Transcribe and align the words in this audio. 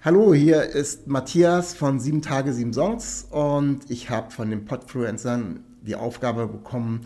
Hallo, 0.00 0.32
hier 0.32 0.62
ist 0.62 1.08
Matthias 1.08 1.74
von 1.74 1.98
7 1.98 2.22
Tage, 2.22 2.52
7 2.52 2.72
Songs 2.72 3.26
und 3.32 3.90
ich 3.90 4.10
habe 4.10 4.30
von 4.30 4.48
den 4.48 4.64
Podfluencern 4.64 5.64
die 5.82 5.96
Aufgabe 5.96 6.46
bekommen, 6.46 7.00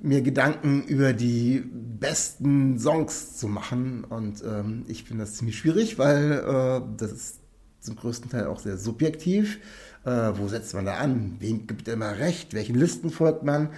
mir 0.00 0.22
Gedanken 0.22 0.84
über 0.84 1.14
die 1.14 1.64
besten 1.98 2.78
Songs 2.78 3.38
zu 3.38 3.48
machen. 3.48 4.04
Und 4.04 4.40
ähm, 4.44 4.84
ich 4.86 5.02
finde 5.02 5.24
das 5.24 5.34
ziemlich 5.34 5.58
schwierig, 5.58 5.98
weil 5.98 6.44
äh, 6.46 6.80
das 6.96 7.10
ist 7.10 7.40
zum 7.80 7.96
größten 7.96 8.30
Teil 8.30 8.46
auch 8.46 8.60
sehr 8.60 8.76
subjektiv. 8.76 9.58
Äh, 10.04 10.30
wo 10.34 10.46
setzt 10.46 10.74
man 10.74 10.86
da 10.86 10.98
an? 10.98 11.38
Wem 11.40 11.66
gibt 11.66 11.88
immer 11.88 12.18
recht? 12.18 12.54
Welchen 12.54 12.76
Listen 12.76 13.10
folgt 13.10 13.42
man? 13.42 13.70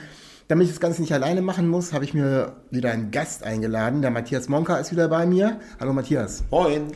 Damit 0.48 0.66
ich 0.66 0.72
das 0.72 0.80
Ganze 0.80 1.00
nicht 1.00 1.14
alleine 1.14 1.40
machen 1.40 1.66
muss, 1.66 1.94
habe 1.94 2.04
ich 2.04 2.12
mir 2.12 2.56
wieder 2.70 2.90
einen 2.90 3.10
Gast 3.10 3.42
eingeladen. 3.42 4.02
Der 4.02 4.10
Matthias 4.10 4.50
Monka 4.50 4.76
ist 4.76 4.92
wieder 4.92 5.08
bei 5.08 5.24
mir. 5.24 5.60
Hallo 5.80 5.94
Matthias. 5.94 6.44
Moin. 6.50 6.92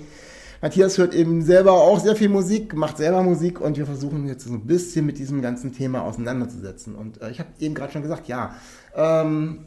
Matthias 0.61 0.98
hört 0.98 1.15
eben 1.15 1.43
selber 1.43 1.73
auch 1.73 2.01
sehr 2.01 2.17
viel 2.17 2.29
Musik, 2.29 2.75
macht 2.75 2.97
selber 2.97 3.23
Musik 3.23 3.61
und 3.61 3.77
wir 3.77 3.87
versuchen 3.87 4.27
jetzt 4.27 4.45
so 4.45 4.53
ein 4.53 4.67
bisschen 4.67 5.06
mit 5.06 5.19
diesem 5.19 5.41
ganzen 5.41 5.73
Thema 5.73 6.03
auseinanderzusetzen. 6.03 6.97
Und 6.97 7.23
äh, 7.23 7.31
ich 7.31 7.39
habe 7.39 7.51
eben 7.61 7.75
gerade 7.75 7.92
schon 7.92 8.03
gesagt, 8.03 8.27
ja, 8.27 8.56
ähm, 8.97 9.67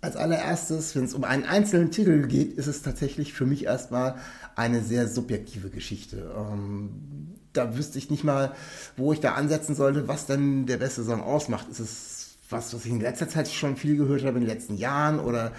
als 0.00 0.16
allererstes, 0.16 0.94
wenn 0.94 1.04
es 1.04 1.14
um 1.14 1.24
einen 1.24 1.44
einzelnen 1.44 1.90
Titel 1.90 2.26
geht, 2.26 2.54
ist 2.54 2.66
es 2.66 2.82
tatsächlich 2.82 3.32
für 3.32 3.46
mich 3.46 3.64
erstmal 3.64 4.16
eine 4.54 4.80
sehr 4.82 5.08
subjektive 5.08 5.70
Geschichte. 5.70 6.32
Ähm, 6.36 7.34
da 7.52 7.76
wüsste 7.76 7.98
ich 7.98 8.10
nicht 8.10 8.24
mal, 8.24 8.52
wo 8.96 9.12
ich 9.12 9.20
da 9.20 9.32
ansetzen 9.32 9.74
sollte, 9.74 10.08
was 10.08 10.26
denn 10.26 10.66
der 10.66 10.76
beste 10.76 11.02
Song 11.04 11.20
ausmacht. 11.20 11.68
Ist 11.68 11.80
es 11.80 12.36
was, 12.48 12.72
was 12.74 12.84
ich 12.84 12.92
in 12.92 13.00
letzter 13.00 13.28
Zeit 13.28 13.48
schon 13.48 13.76
viel 13.76 13.96
gehört 13.96 14.22
habe, 14.24 14.38
in 14.38 14.44
den 14.44 14.54
letzten 14.54 14.76
Jahren 14.76 15.18
oder 15.18 15.52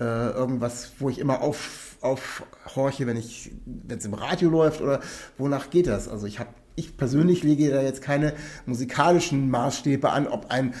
äh, 0.00 0.30
irgendwas, 0.30 0.92
wo 0.98 1.08
ich 1.08 1.18
immer 1.18 1.42
auf 1.42 1.87
aufhorche, 2.00 3.06
wenn 3.06 3.16
ich, 3.16 3.50
wenn 3.64 3.98
es 3.98 4.04
im 4.04 4.14
Radio 4.14 4.50
läuft 4.50 4.80
oder 4.80 5.00
wonach 5.36 5.70
geht 5.70 5.86
das? 5.86 6.08
Also 6.08 6.26
ich 6.26 6.38
habe, 6.38 6.50
ich 6.76 6.96
persönlich 6.96 7.42
lege 7.42 7.70
da 7.70 7.82
jetzt 7.82 8.02
keine 8.02 8.34
musikalischen 8.66 9.50
Maßstäbe 9.50 10.10
an, 10.10 10.28
ob 10.28 10.50
ein 10.50 10.74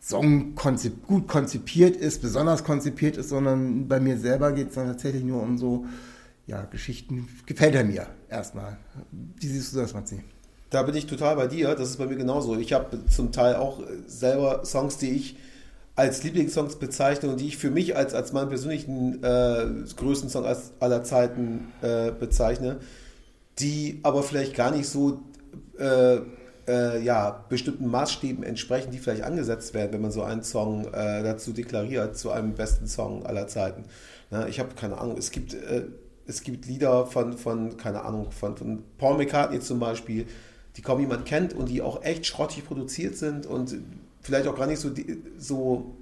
Song 0.00 0.54
konzip 0.54 1.06
gut 1.06 1.26
konzipiert 1.26 1.96
ist, 1.96 2.22
besonders 2.22 2.62
konzipiert 2.62 3.16
ist, 3.16 3.28
sondern 3.28 3.88
bei 3.88 3.98
mir 3.98 4.18
selber 4.18 4.52
geht 4.52 4.68
es 4.68 4.74
dann 4.76 4.86
tatsächlich 4.86 5.24
nur 5.24 5.42
um 5.42 5.58
so 5.58 5.84
ja, 6.46 6.62
Geschichten. 6.62 7.28
Gefällt 7.46 7.74
er 7.74 7.84
mir 7.84 8.06
erstmal. 8.28 8.76
Wie 9.10 9.48
siehst 9.48 9.74
du 9.74 9.78
das, 9.78 9.94
Matzi? 9.94 10.22
Da 10.70 10.82
bin 10.82 10.94
ich 10.94 11.06
total 11.06 11.36
bei 11.36 11.48
dir. 11.48 11.74
Das 11.74 11.90
ist 11.90 11.96
bei 11.96 12.06
mir 12.06 12.16
genauso. 12.16 12.56
Ich 12.56 12.72
habe 12.72 13.04
zum 13.06 13.32
Teil 13.32 13.56
auch 13.56 13.80
selber 14.06 14.64
Songs, 14.64 14.98
die 14.98 15.10
ich 15.10 15.36
als 15.96 16.22
Lieblingssongs 16.22 16.76
bezeichne 16.76 17.30
und 17.30 17.40
die 17.40 17.48
ich 17.48 17.56
für 17.56 17.70
mich 17.70 17.96
als, 17.96 18.12
als 18.14 18.32
meinen 18.32 18.50
persönlichen 18.50 19.24
äh, 19.24 19.66
größten 19.96 20.28
Song 20.28 20.44
aller 20.78 21.02
Zeiten 21.02 21.72
äh, 21.80 22.12
bezeichne, 22.12 22.76
die 23.58 24.00
aber 24.02 24.22
vielleicht 24.22 24.54
gar 24.54 24.70
nicht 24.70 24.88
so 24.88 25.22
äh, 25.78 26.18
äh, 26.68 27.02
ja, 27.02 27.44
bestimmten 27.48 27.86
Maßstäben 27.86 28.44
entsprechen, 28.44 28.90
die 28.90 28.98
vielleicht 28.98 29.22
angesetzt 29.22 29.72
werden, 29.72 29.92
wenn 29.92 30.02
man 30.02 30.10
so 30.10 30.22
einen 30.22 30.42
Song 30.42 30.86
äh, 30.92 31.22
dazu 31.22 31.52
deklariert, 31.52 32.18
zu 32.18 32.30
einem 32.30 32.52
besten 32.54 32.86
Song 32.86 33.24
aller 33.24 33.46
Zeiten. 33.48 33.84
Ja, 34.30 34.46
ich 34.46 34.60
habe 34.60 34.74
keine 34.74 34.98
Ahnung, 34.98 35.16
es 35.16 35.30
gibt, 35.30 35.54
äh, 35.54 35.84
es 36.26 36.42
gibt 36.42 36.66
Lieder 36.66 37.06
von, 37.06 37.38
von, 37.38 37.76
keine 37.78 38.02
Ahnung, 38.02 38.32
von, 38.32 38.56
von 38.56 38.82
Paul 38.98 39.16
McCartney 39.16 39.60
zum 39.60 39.78
Beispiel, 39.78 40.26
die 40.76 40.82
kaum 40.82 41.00
jemand 41.00 41.24
kennt 41.24 41.54
und 41.54 41.70
die 41.70 41.80
auch 41.80 42.02
echt 42.02 42.26
schrottig 42.26 42.66
produziert 42.66 43.16
sind 43.16 43.46
und 43.46 43.76
vielleicht 44.26 44.48
auch 44.48 44.56
gar 44.56 44.66
nicht 44.66 44.80
so, 44.80 44.90
so 45.38 45.96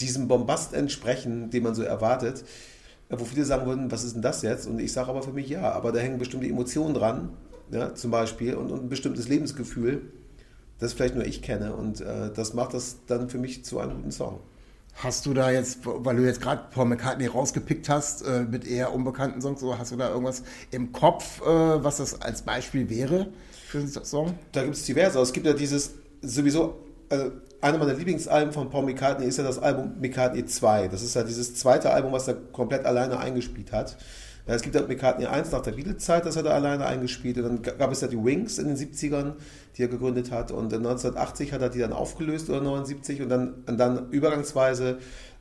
diesem 0.00 0.28
Bombast 0.28 0.72
entsprechen, 0.72 1.50
den 1.50 1.62
man 1.62 1.74
so 1.74 1.82
erwartet, 1.82 2.44
wo 3.10 3.24
viele 3.24 3.44
sagen 3.44 3.66
würden, 3.66 3.90
was 3.90 4.04
ist 4.04 4.14
denn 4.14 4.22
das 4.22 4.42
jetzt? 4.42 4.66
Und 4.66 4.78
ich 4.80 4.92
sage 4.92 5.10
aber 5.10 5.22
für 5.22 5.32
mich 5.32 5.48
ja, 5.48 5.72
aber 5.72 5.92
da 5.92 6.00
hängen 6.00 6.18
bestimmte 6.18 6.46
Emotionen 6.46 6.94
dran, 6.94 7.30
ja, 7.70 7.94
zum 7.94 8.10
Beispiel, 8.10 8.54
und, 8.54 8.70
und, 8.70 8.84
ein 8.84 8.88
bestimmtes 8.88 9.28
Lebensgefühl, 9.28 10.02
das 10.78 10.92
vielleicht 10.92 11.14
nur 11.14 11.24
ich 11.24 11.42
kenne. 11.42 11.74
Und 11.74 12.00
äh, 12.00 12.30
das 12.32 12.54
macht 12.54 12.74
das 12.74 12.98
dann 13.06 13.28
für 13.28 13.38
mich 13.38 13.64
zu 13.64 13.78
einem 13.78 13.96
guten 13.96 14.12
Song. 14.12 14.40
Hast 14.94 15.26
du 15.26 15.34
da 15.34 15.50
jetzt, 15.50 15.80
weil 15.84 16.16
du 16.16 16.24
jetzt 16.24 16.40
gerade 16.40 16.62
Paul 16.70 16.86
McCartney 16.86 17.26
rausgepickt 17.26 17.88
hast, 17.88 18.22
äh, 18.22 18.44
mit 18.44 18.66
eher 18.66 18.94
unbekannten 18.94 19.40
Songs, 19.40 19.60
so 19.60 19.76
hast 19.76 19.92
du 19.92 19.96
da 19.96 20.10
irgendwas 20.10 20.42
im 20.70 20.92
Kopf, 20.92 21.42
äh, 21.42 21.44
was 21.44 21.98
das 21.98 22.20
als 22.22 22.42
Beispiel 22.42 22.88
wäre 22.88 23.28
für 23.68 23.78
einen 23.78 23.88
Song? 23.88 24.38
Da 24.52 24.62
gibt 24.62 24.76
es 24.76 24.84
diverse. 24.84 25.18
Es 25.20 25.32
gibt 25.32 25.46
ja 25.46 25.52
dieses 25.52 25.94
sowieso 26.22 26.85
also 27.08 27.32
einer 27.60 27.78
meiner 27.78 27.94
Lieblingsalben 27.94 28.52
von 28.52 28.70
Paul 28.70 28.84
McCartney 28.84 29.26
ist 29.26 29.38
ja 29.38 29.44
das 29.44 29.58
Album 29.58 29.94
McCartney 30.00 30.44
2. 30.44 30.88
Das 30.88 31.02
ist 31.02 31.14
ja 31.14 31.22
dieses 31.22 31.54
zweite 31.54 31.90
Album, 31.90 32.12
was 32.12 32.28
er 32.28 32.34
komplett 32.34 32.84
alleine 32.84 33.18
eingespielt 33.18 33.72
hat. 33.72 33.96
Ja, 34.46 34.54
es 34.54 34.62
gibt 34.62 34.76
halt 34.76 34.88
McCartney 34.88 35.26
1 35.26 35.50
nach 35.50 35.62
der 35.62 35.72
Beatles-Zeit, 35.72 36.24
das 36.24 36.36
hat 36.36 36.46
er 36.46 36.54
alleine 36.54 36.86
eingespielt. 36.86 37.38
Und 37.38 37.66
dann 37.66 37.78
gab 37.78 37.90
es 37.90 38.00
ja 38.00 38.08
die 38.08 38.22
Wings 38.22 38.58
in 38.58 38.68
den 38.68 38.76
70ern, 38.76 39.32
die 39.76 39.82
er 39.82 39.88
gegründet 39.88 40.30
hat. 40.30 40.52
Und 40.52 40.72
1980 40.72 41.52
hat 41.52 41.62
er 41.62 41.68
die 41.68 41.80
dann 41.80 41.92
aufgelöst 41.92 42.48
oder 42.48 42.60
79 42.60 43.22
und 43.22 43.28
dann, 43.28 43.54
und 43.66 43.78
dann 43.78 44.10
übergangsweise 44.10 44.98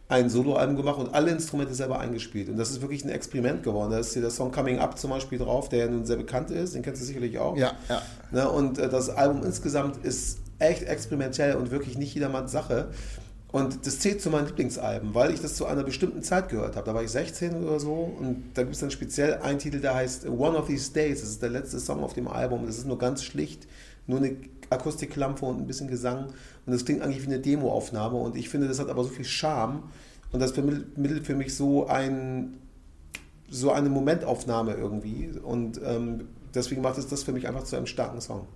ein 0.08 0.30
Soloalbum 0.30 0.76
gemacht 0.76 1.00
und 1.00 1.14
alle 1.14 1.32
Instrumente 1.32 1.74
selber 1.74 2.00
eingespielt. 2.00 2.50
Und 2.50 2.58
das 2.58 2.70
ist 2.70 2.82
wirklich 2.82 3.04
ein 3.06 3.10
Experiment 3.10 3.64
geworden. 3.64 3.92
Da 3.92 4.00
ist 4.00 4.14
hier 4.14 4.22
der 4.22 4.32
Song 4.32 4.52
Coming 4.52 4.80
Up 4.80 4.98
zum 5.00 5.10
Beispiel 5.10 5.40
drauf, 5.40 5.70
der 5.70 5.80
ja 5.80 5.88
nun 5.88 6.06
sehr 6.06 6.18
bekannt 6.18 6.52
ist. 6.52 6.76
Den 6.76 6.84
kennst 6.84 7.02
du 7.02 7.06
sicherlich 7.06 7.38
auch. 7.40 7.58
Ja, 7.58 7.74
ja. 7.90 8.02
Ne, 8.32 8.50
und 8.50 8.78
äh, 8.78 8.88
das 8.90 9.10
Album 9.10 9.44
insgesamt 9.44 10.04
ist 10.04 10.40
echt 10.60 10.84
experimentell 10.84 11.56
und 11.56 11.72
wirklich 11.72 11.98
nicht 11.98 12.14
jedermanns 12.14 12.52
Sache. 12.52 12.90
Und 13.52 13.86
das 13.86 14.00
zählt 14.00 14.22
zu 14.22 14.30
meinen 14.30 14.48
Lieblingsalben, 14.48 15.16
weil 15.16 15.34
ich 15.34 15.40
das 15.40 15.56
zu 15.56 15.66
einer 15.66 15.84
bestimmten 15.84 16.22
Zeit 16.22 16.50
gehört 16.50 16.76
habe. 16.76 16.86
Da 16.86 16.94
war 16.94 17.04
ich 17.04 17.12
16 17.12 17.64
oder 17.64 17.80
so 17.80 17.94
und 18.20 18.52
da 18.54 18.64
gibt 18.64 18.76
es 18.76 18.82
dann 18.82 18.92
speziell 18.92 19.36
einen 19.36 19.60
Titel, 19.60 19.80
der 19.80 19.96
heißt 19.96 20.28
One 20.28 20.58
of 20.58 20.68
These 20.68 20.92
Days. 20.92 21.22
Das 21.22 21.30
ist 21.30 21.42
der 21.42 21.52
letzte 21.52 21.80
Song 21.80 22.04
auf 22.04 22.14
dem 22.14 22.28
Album. 22.28 22.66
Das 22.66 22.78
ist 22.78 22.86
nur 22.86 22.98
ganz 22.98 23.24
schlicht, 23.24 23.66
nur 24.08 24.18
eine 24.18 24.36
Akustiklampe 24.70 25.46
und 25.46 25.60
ein 25.60 25.68
bisschen 25.68 25.88
Gesang. 25.88 26.28
Und 26.66 26.74
das 26.74 26.84
klingt 26.84 27.02
eigentlich 27.02 27.22
wie 27.22 27.28
eine 27.28 27.40
Demoaufnahme. 27.40 28.18
Und 28.18 28.36
ich 28.36 28.50
finde, 28.50 28.68
das 28.68 28.80
hat 28.80 28.90
aber 28.90 29.04
so 29.04 29.10
viel 29.10 29.26
Charme 29.26 29.84
und 30.34 30.42
das 30.42 30.52
vermittelt 30.52 31.26
für 31.26 31.36
mich 31.36 31.56
so, 31.56 31.88
ein, 31.88 32.58
so 33.50 33.72
eine 33.72 33.90
Momentaufnahme 33.90 34.74
irgendwie. 34.74 35.32
Und 35.42 35.80
ähm, 35.82 36.28
deswegen 36.54 36.82
macht 36.82 36.98
es 36.98 37.08
das 37.08 37.24
für 37.24 37.32
mich 37.32 37.48
einfach 37.48 37.64
zu 37.64 37.78
einem 37.78 37.86
starken 37.86 38.20
Song. 38.20 38.48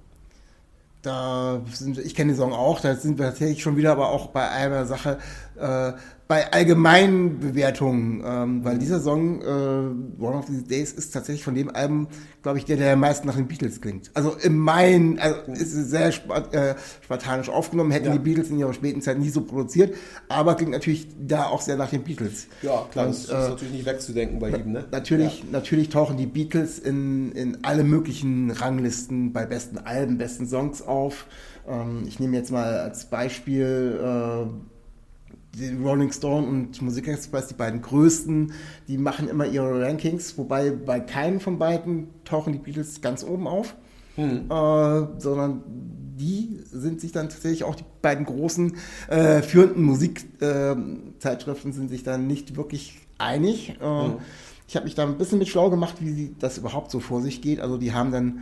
Da 1.01 1.61
sind, 1.71 1.97
ich 1.97 2.13
kenne 2.13 2.33
den 2.33 2.37
Song 2.37 2.51
auch, 2.51 2.81
da 2.81 2.95
sind 2.95 3.17
wir 3.17 3.27
tatsächlich 3.27 3.61
schon 3.61 3.77
wieder 3.77 3.93
aber 3.93 4.09
auch 4.09 4.27
bei 4.27 4.49
einer 4.49 4.85
Sache, 4.85 5.17
äh, 5.57 5.93
bei 6.29 6.53
allgemeinen 6.53 7.39
Bewertungen, 7.39 8.23
ähm, 8.23 8.63
weil 8.63 8.77
dieser 8.77 8.99
Song 8.99 9.41
äh, 9.41 9.45
One 9.45 10.37
of 10.37 10.45
These 10.45 10.61
Days 10.61 10.91
ist 10.91 11.09
tatsächlich 11.09 11.43
von 11.43 11.55
dem 11.55 11.73
Album, 11.75 12.07
glaube 12.43 12.59
ich, 12.59 12.65
der, 12.65 12.77
der 12.77 12.93
am 12.93 12.99
meisten 12.99 13.25
nach 13.25 13.35
den 13.35 13.47
Beatles 13.47 13.81
klingt. 13.81 14.11
Also 14.13 14.35
im 14.43 14.59
Main, 14.59 15.17
also 15.17 15.51
ist 15.53 15.71
sehr 15.71 16.11
spart, 16.11 16.53
äh, 16.53 16.75
spartanisch 17.01 17.49
aufgenommen, 17.49 17.89
hätten 17.89 18.05
ja. 18.05 18.13
die 18.13 18.19
Beatles 18.19 18.51
in 18.51 18.59
ihrer 18.59 18.73
späten 18.73 19.01
Zeit 19.01 19.17
nie 19.17 19.29
so 19.29 19.41
produziert, 19.41 19.95
aber 20.27 20.53
klingt 20.53 20.71
natürlich 20.71 21.07
da 21.19 21.47
auch 21.47 21.61
sehr 21.61 21.77
nach 21.77 21.89
den 21.89 22.03
Beatles. 22.03 22.45
Ja, 22.61 22.85
klar, 22.91 23.07
Und, 23.07 23.15
das 23.15 23.23
ist 23.23 23.29
äh, 23.31 23.49
natürlich 23.49 23.73
nicht 23.73 23.85
wegzudenken 23.87 24.37
bei 24.37 24.49
ihm, 24.51 24.71
ne? 24.71 24.85
Natürlich, 24.91 25.39
ja. 25.39 25.45
natürlich 25.51 25.89
tauchen 25.89 26.15
die 26.17 26.27
Beatles 26.27 26.77
in, 26.77 27.31
in 27.31 27.57
alle 27.63 27.83
möglichen 27.83 28.51
Ranglisten 28.51 29.33
bei 29.33 29.47
besten 29.47 29.79
Alben, 29.79 30.19
besten 30.19 30.47
Songs 30.47 30.83
auf. 30.83 31.25
Ähm, 31.67 32.03
ich 32.07 32.19
nehme 32.19 32.37
jetzt 32.37 32.51
mal 32.51 32.81
als 32.81 33.05
Beispiel 33.05 33.99
äh, 33.99 34.78
die 35.55 35.75
Rolling 35.75 36.11
Stone 36.11 36.47
und 36.47 36.81
Musikexpress, 36.81 37.47
die 37.47 37.53
beiden 37.53 37.81
größten, 37.81 38.53
die 38.87 38.97
machen 38.97 39.27
immer 39.27 39.45
ihre 39.45 39.81
Rankings, 39.81 40.37
wobei 40.37 40.71
bei 40.71 40.99
keinem 40.99 41.39
von 41.39 41.57
beiden 41.57 42.07
tauchen 42.23 42.53
die 42.53 42.59
Beatles 42.59 43.01
ganz 43.01 43.23
oben 43.23 43.47
auf, 43.47 43.75
hm. 44.15 44.49
äh, 44.49 45.19
sondern 45.19 45.63
die 46.17 46.59
sind 46.65 47.01
sich 47.01 47.11
dann 47.11 47.29
tatsächlich 47.29 47.63
auch 47.63 47.75
die 47.75 47.85
beiden 48.01 48.25
großen 48.25 48.75
äh, 49.07 49.41
führenden 49.41 49.83
Musikzeitschriften 49.83 51.71
äh, 51.71 51.73
sind 51.73 51.89
sich 51.89 52.03
dann 52.03 52.27
nicht 52.27 52.55
wirklich 52.55 52.99
einig. 53.17 53.77
Äh, 53.81 53.85
hm. 53.85 54.17
Ich 54.67 54.75
habe 54.75 54.85
mich 54.85 54.93
da 54.93 55.03
ein 55.03 55.17
bisschen 55.17 55.39
mit 55.39 55.47
schlau 55.47 55.71
gemacht, 55.71 55.95
wie 55.99 56.35
das 56.37 56.59
überhaupt 56.59 56.91
so 56.91 56.99
vor 56.99 57.21
sich 57.21 57.41
geht. 57.41 57.59
Also 57.59 57.77
die 57.77 57.93
haben 57.93 58.11
dann 58.11 58.41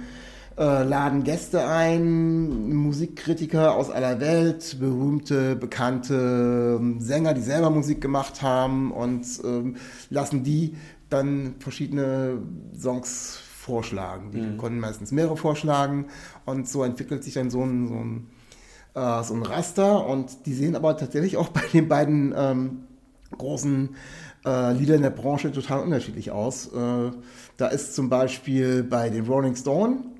äh, 0.57 0.83
laden 0.83 1.23
Gäste 1.23 1.67
ein, 1.67 2.73
Musikkritiker 2.73 3.75
aus 3.75 3.91
aller 3.91 4.19
Welt, 4.19 4.77
berühmte, 4.79 5.55
bekannte 5.55 6.77
ähm, 6.79 6.99
Sänger, 6.99 7.33
die 7.33 7.41
selber 7.41 7.69
Musik 7.69 8.01
gemacht 8.01 8.41
haben 8.41 8.91
und 8.91 9.25
ähm, 9.43 9.75
lassen 10.09 10.43
die 10.43 10.75
dann 11.09 11.55
verschiedene 11.59 12.39
Songs 12.77 13.37
vorschlagen. 13.37 14.31
Die 14.31 14.57
konnten 14.57 14.79
meistens 14.79 15.11
mehrere 15.11 15.37
vorschlagen 15.37 16.05
und 16.45 16.67
so 16.67 16.83
entwickelt 16.83 17.23
sich 17.23 17.35
dann 17.35 17.51
so 17.51 17.63
ein, 17.63 17.87
so 17.87 17.93
ein, 17.93 18.29
äh, 18.95 19.23
so 19.23 19.35
ein 19.35 19.43
Raster 19.43 20.07
und 20.07 20.45
die 20.45 20.53
sehen 20.53 20.75
aber 20.75 20.97
tatsächlich 20.97 21.37
auch 21.37 21.49
bei 21.49 21.61
den 21.71 21.87
beiden 21.87 22.33
ähm, 22.35 22.83
großen 23.37 23.95
äh, 24.45 24.73
Lieder 24.73 24.95
in 24.95 25.01
der 25.01 25.09
Branche 25.11 25.51
total 25.51 25.81
unterschiedlich 25.81 26.31
aus. 26.31 26.67
Äh, 26.73 27.11
da 27.57 27.67
ist 27.67 27.93
zum 27.93 28.09
Beispiel 28.09 28.83
bei 28.83 29.09
den 29.09 29.27
Rolling 29.27 29.55
Stone 29.55 30.16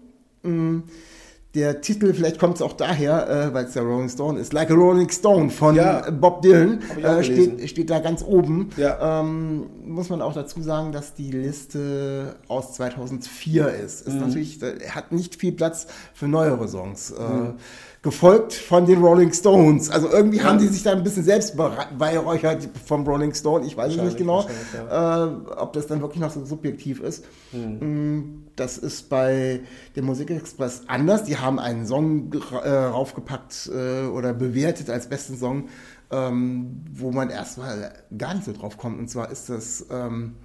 der 1.57 1.81
Titel, 1.81 2.13
vielleicht 2.13 2.39
kommt 2.39 2.55
es 2.55 2.61
auch 2.61 2.73
daher, 2.73 3.29
äh, 3.29 3.53
weil 3.53 3.65
es 3.65 3.73
der 3.73 3.83
Rolling 3.83 4.09
Stone 4.09 4.39
ist, 4.39 4.53
Like 4.53 4.69
a 4.69 4.75
Rolling 4.75 5.09
Stone 5.09 5.49
von 5.49 5.75
Ja. 5.75 6.09
Bob 6.11 6.41
Dylan, 6.43 6.81
äh, 7.01 7.23
steht, 7.23 7.69
steht 7.69 7.89
da 7.89 7.99
ganz 7.99 8.23
oben. 8.23 8.69
Ja. 8.77 9.21
Ähm, 9.21 9.65
muss 9.85 10.09
man 10.09 10.21
auch 10.21 10.33
dazu 10.33 10.61
sagen, 10.61 10.91
dass 10.91 11.15
die 11.15 11.31
Liste 11.31 12.35
aus 12.47 12.73
2004 12.73 13.69
ist. 13.69 14.01
Ist 14.01 14.15
natürlich, 14.15 14.61
äh, 14.61 14.89
hat 14.89 15.11
nicht 15.11 15.35
viel 15.35 15.53
Platz 15.53 15.87
für 16.13 16.27
neuere 16.27 16.67
Songs. 16.67 17.11
Äh, 17.11 17.53
gefolgt 18.01 18.53
von 18.53 18.85
den 18.85 19.03
Rolling 19.03 19.33
Stones. 19.33 19.89
Also 19.89 20.09
irgendwie 20.09 20.41
haben 20.41 20.59
die 20.59 20.67
sich 20.67 20.83
da 20.83 20.91
ein 20.91 21.03
bisschen 21.03 21.23
selbst 21.23 21.57
beweihräuchert 21.57 22.69
vom 22.85 23.05
Rolling 23.05 23.33
Stone. 23.33 23.65
Ich 23.65 23.75
weiß 23.75 23.95
es 23.95 24.01
nicht 24.01 24.17
genau, 24.17 24.45
Wahrscheinlich, 24.45 25.47
äh, 25.49 25.51
ob 25.59 25.73
das 25.73 25.87
dann 25.87 26.01
wirklich 26.01 26.21
noch 26.21 26.31
so 26.31 26.45
subjektiv 26.45 26.99
ist. 27.01 27.25
Mm, 27.51 28.43
Das 28.55 28.77
ist 28.77 29.09
bei 29.09 29.61
dem 29.95 30.05
Musikexpress 30.05 30.83
anders. 30.87 31.23
Die 31.23 31.37
haben 31.37 31.59
einen 31.59 31.85
Song 31.85 32.31
äh, 32.63 32.69
raufgepackt 32.69 33.69
äh, 33.73 34.05
oder 34.05 34.33
bewertet 34.33 34.89
als 34.89 35.07
besten 35.09 35.37
Song, 35.37 35.67
ähm, 36.11 36.83
wo 36.93 37.11
man 37.11 37.29
erstmal 37.29 37.93
gar 38.17 38.33
nicht 38.35 38.45
so 38.45 38.53
drauf 38.53 38.77
kommt. 38.77 38.99
Und 38.99 39.09
zwar 39.09 39.31
ist 39.31 39.49
das 39.49 39.85
ähm, 39.91 40.35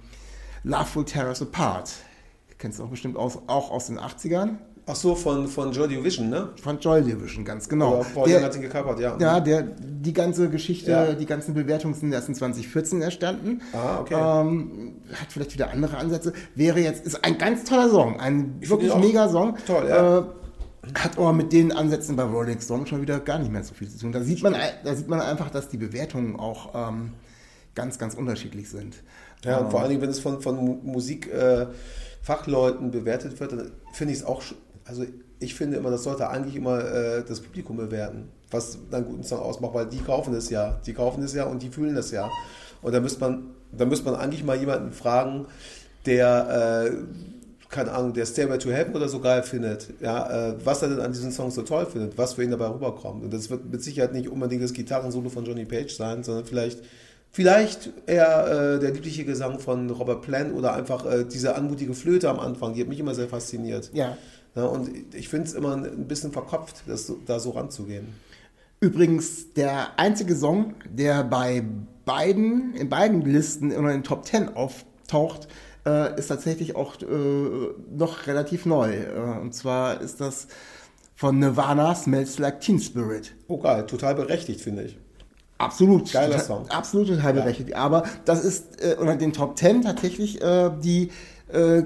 Love 0.63 0.95
Will 0.95 1.05
Tear 1.05 1.27
Us 1.27 1.41
Apart. 1.41 1.91
Kennst 2.57 2.79
du 2.79 2.83
auch 2.83 2.89
bestimmt 2.89 3.15
aus, 3.17 3.37
auch 3.47 3.71
aus 3.71 3.87
den 3.87 3.99
80ern. 3.99 4.55
Ach 4.85 4.95
so, 4.95 5.15
von, 5.15 5.47
von 5.47 5.71
Joy 5.71 5.87
Division, 5.87 6.29
ne? 6.29 6.49
Von 6.61 6.77
Joy 6.77 7.01
Division, 7.01 7.45
ganz 7.45 7.69
genau. 7.69 7.99
Oder 7.99 8.05
Paul 8.13 8.29
Young 8.29 8.43
hat 8.43 8.53
ihn 8.55 8.61
gecovert, 8.63 8.99
ja. 8.99 9.15
Ja, 9.17 9.39
der, 9.39 9.61
die 9.63 10.11
ganze 10.11 10.49
Geschichte, 10.49 10.91
Ja. 10.91 11.13
die 11.13 11.25
ganzen 11.25 11.53
Bewertungen 11.53 11.93
sind 11.93 12.11
erst 12.11 12.27
in 12.27 12.35
2014 12.35 13.01
erstanden. 13.01 13.61
Ah, 13.71 13.99
okay. 14.01 14.13
Ähm, 14.15 14.95
hat 15.13 15.31
vielleicht 15.31 15.53
wieder 15.53 15.69
andere 15.71 15.95
Ansätze. 15.97 16.33
Wäre 16.55 16.81
jetzt, 16.81 17.05
ist 17.05 17.23
ein 17.23 17.37
ganz 17.37 17.63
toller 17.63 17.89
Song, 17.89 18.19
ein 18.19 18.57
Ich 18.59 18.69
wirklich 18.69 18.93
mega 18.95 19.29
Song. 19.29 19.55
toll, 19.65 19.85
ja. 19.87 20.19
Äh, 20.19 20.23
hat 20.95 21.17
aber 21.17 21.31
mit 21.31 21.53
den 21.53 21.71
Ansätzen 21.71 22.17
bei 22.17 22.23
Rolling 22.23 22.59
Stone 22.59 22.85
schon 22.85 23.01
wieder 23.01 23.21
gar 23.21 23.39
nicht 23.39 23.53
mehr 23.53 23.63
so 23.63 23.73
viel 23.73 23.87
zu 23.89 23.99
tun. 23.99 24.11
Da 24.11 24.19
sieht 24.19 24.43
man, 24.43 24.53
da 24.83 24.93
sieht 24.95 25.07
man 25.07 25.21
einfach, 25.21 25.49
dass 25.49 25.69
die 25.69 25.77
Bewertungen 25.77 26.35
auch 26.37 26.89
ähm, 26.89 27.13
ganz, 27.73 27.97
ganz 27.97 28.15
unterschiedlich 28.15 28.69
sind. 28.69 28.97
Ja, 29.45 29.59
und 29.59 29.71
vor 29.71 29.79
allen 29.79 29.91
Dingen, 29.91 30.01
wenn 30.01 30.09
es 30.09 30.19
von, 30.19 30.41
von 30.41 30.57
Mu- 30.57 30.79
Musikfachleuten 30.83 32.87
äh, 32.87 32.91
bewertet 32.91 33.39
wird, 33.39 33.53
dann 33.53 33.71
finde 33.93 34.11
ich 34.13 34.19
es 34.19 34.25
auch, 34.25 34.41
also 34.85 35.05
ich 35.39 35.55
finde 35.55 35.77
immer, 35.77 35.89
das 35.89 36.03
sollte 36.03 36.29
eigentlich 36.29 36.55
immer 36.55 36.79
äh, 36.79 37.23
das 37.27 37.41
Publikum 37.41 37.77
bewerten, 37.77 38.29
was 38.51 38.77
einen 38.91 39.05
guten 39.05 39.23
Song 39.23 39.39
ausmacht, 39.39 39.73
weil 39.73 39.85
die 39.87 39.99
kaufen 39.99 40.33
es 40.33 40.49
ja, 40.49 40.79
die 40.85 40.93
kaufen 40.93 41.23
es 41.23 41.33
ja 41.33 41.45
und 41.45 41.61
die 41.61 41.69
fühlen 41.69 41.97
es 41.97 42.11
ja. 42.11 42.29
Und 42.81 42.93
da 42.93 42.99
müsste 42.99 43.19
man, 43.21 43.51
da 43.71 43.85
müsste 43.85 44.05
man 44.05 44.15
eigentlich 44.15 44.43
mal 44.43 44.57
jemanden 44.57 44.91
fragen, 44.91 45.45
der, 46.05 46.85
äh, 46.85 46.91
keine 47.69 47.91
Ahnung, 47.91 48.13
der 48.13 48.25
Stairway 48.25 48.57
to 48.57 48.69
Heaven 48.69 48.95
oder 48.95 49.09
so 49.09 49.19
geil 49.19 49.43
findet, 49.43 49.89
ja, 50.01 50.49
äh, 50.49 50.55
was 50.63 50.81
er 50.81 50.89
denn 50.89 50.99
an 50.99 51.11
diesen 51.11 51.31
Songs 51.31 51.55
so 51.55 51.63
toll 51.63 51.85
findet, 51.85 52.17
was 52.17 52.33
für 52.33 52.43
ihn 52.43 52.51
dabei 52.51 52.67
rüberkommt. 52.67 53.23
Und 53.23 53.33
das 53.33 53.49
wird 53.49 53.71
mit 53.71 53.81
Sicherheit 53.81 54.13
nicht 54.13 54.29
unbedingt 54.29 54.63
das 54.63 54.73
Gitarrensolo 54.73 55.29
von 55.29 55.45
Johnny 55.45 55.65
Page 55.65 55.93
sein, 55.95 56.23
sondern 56.23 56.45
vielleicht 56.45 56.79
Vielleicht 57.35 57.89
eher 58.05 58.75
äh, 58.75 58.79
der 58.79 58.91
liebliche 58.91 59.25
Gesang 59.25 59.57
von 59.57 59.89
Robert 59.89 60.21
Plant 60.21 60.53
oder 60.53 60.75
einfach 60.75 61.03
äh, 61.03 61.25
diese 61.25 61.55
anmutige 61.55 61.95
Flöte 61.95 62.29
am 62.29 62.39
Anfang, 62.39 62.75
die 62.75 62.81
hat 62.81 62.87
mich 62.87 62.99
immer 62.99 63.15
sehr 63.15 63.27
fasziniert. 63.27 63.89
Ja. 63.91 64.15
Ja, 64.55 64.65
und 64.65 64.89
ich 65.15 65.29
finde 65.29 65.47
es 65.47 65.53
immer 65.53 65.75
ein 65.75 66.07
bisschen 66.07 66.31
verkopft, 66.31 66.83
das 66.87 67.11
da 67.25 67.39
so 67.39 67.51
ranzugehen. 67.51 68.07
Übrigens, 68.79 69.53
der 69.53 69.97
einzige 69.97 70.35
Song, 70.35 70.75
der 70.89 71.23
bei 71.23 71.63
beiden, 72.05 72.75
in 72.75 72.89
beiden 72.89 73.21
Listen 73.21 73.71
oder 73.71 73.89
in 73.89 73.99
den 73.99 74.03
Top 74.03 74.25
10 74.25 74.55
auftaucht, 74.55 75.47
äh, 75.85 76.17
ist 76.19 76.27
tatsächlich 76.27 76.75
auch 76.75 77.01
äh, 77.01 77.05
noch 77.91 78.27
relativ 78.27 78.65
neu. 78.65 78.93
Äh, 78.93 79.39
und 79.41 79.53
zwar 79.53 80.01
ist 80.01 80.21
das 80.21 80.47
von 81.15 81.39
Nirvana 81.39 81.95
Smells 81.95 82.39
Like 82.39 82.61
Teen 82.61 82.79
Spirit. 82.79 83.33
Oh 83.47 83.57
geil, 83.57 83.85
total 83.85 84.15
berechtigt, 84.15 84.61
finde 84.61 84.83
ich. 84.83 84.97
Absolut. 85.57 86.11
Geiler 86.11 86.31
total, 86.31 86.45
Song. 86.45 86.67
Absolut 86.69 87.07
total 87.07 87.33
berechtigt. 87.33 87.75
Aber 87.75 88.03
das 88.25 88.43
ist 88.43 88.83
äh, 88.83 88.95
unter 88.99 89.15
den 89.15 89.33
Top 89.33 89.57
10 89.57 89.83
tatsächlich 89.83 90.41
äh, 90.41 90.71
die 90.83 91.11
äh, 91.49 91.83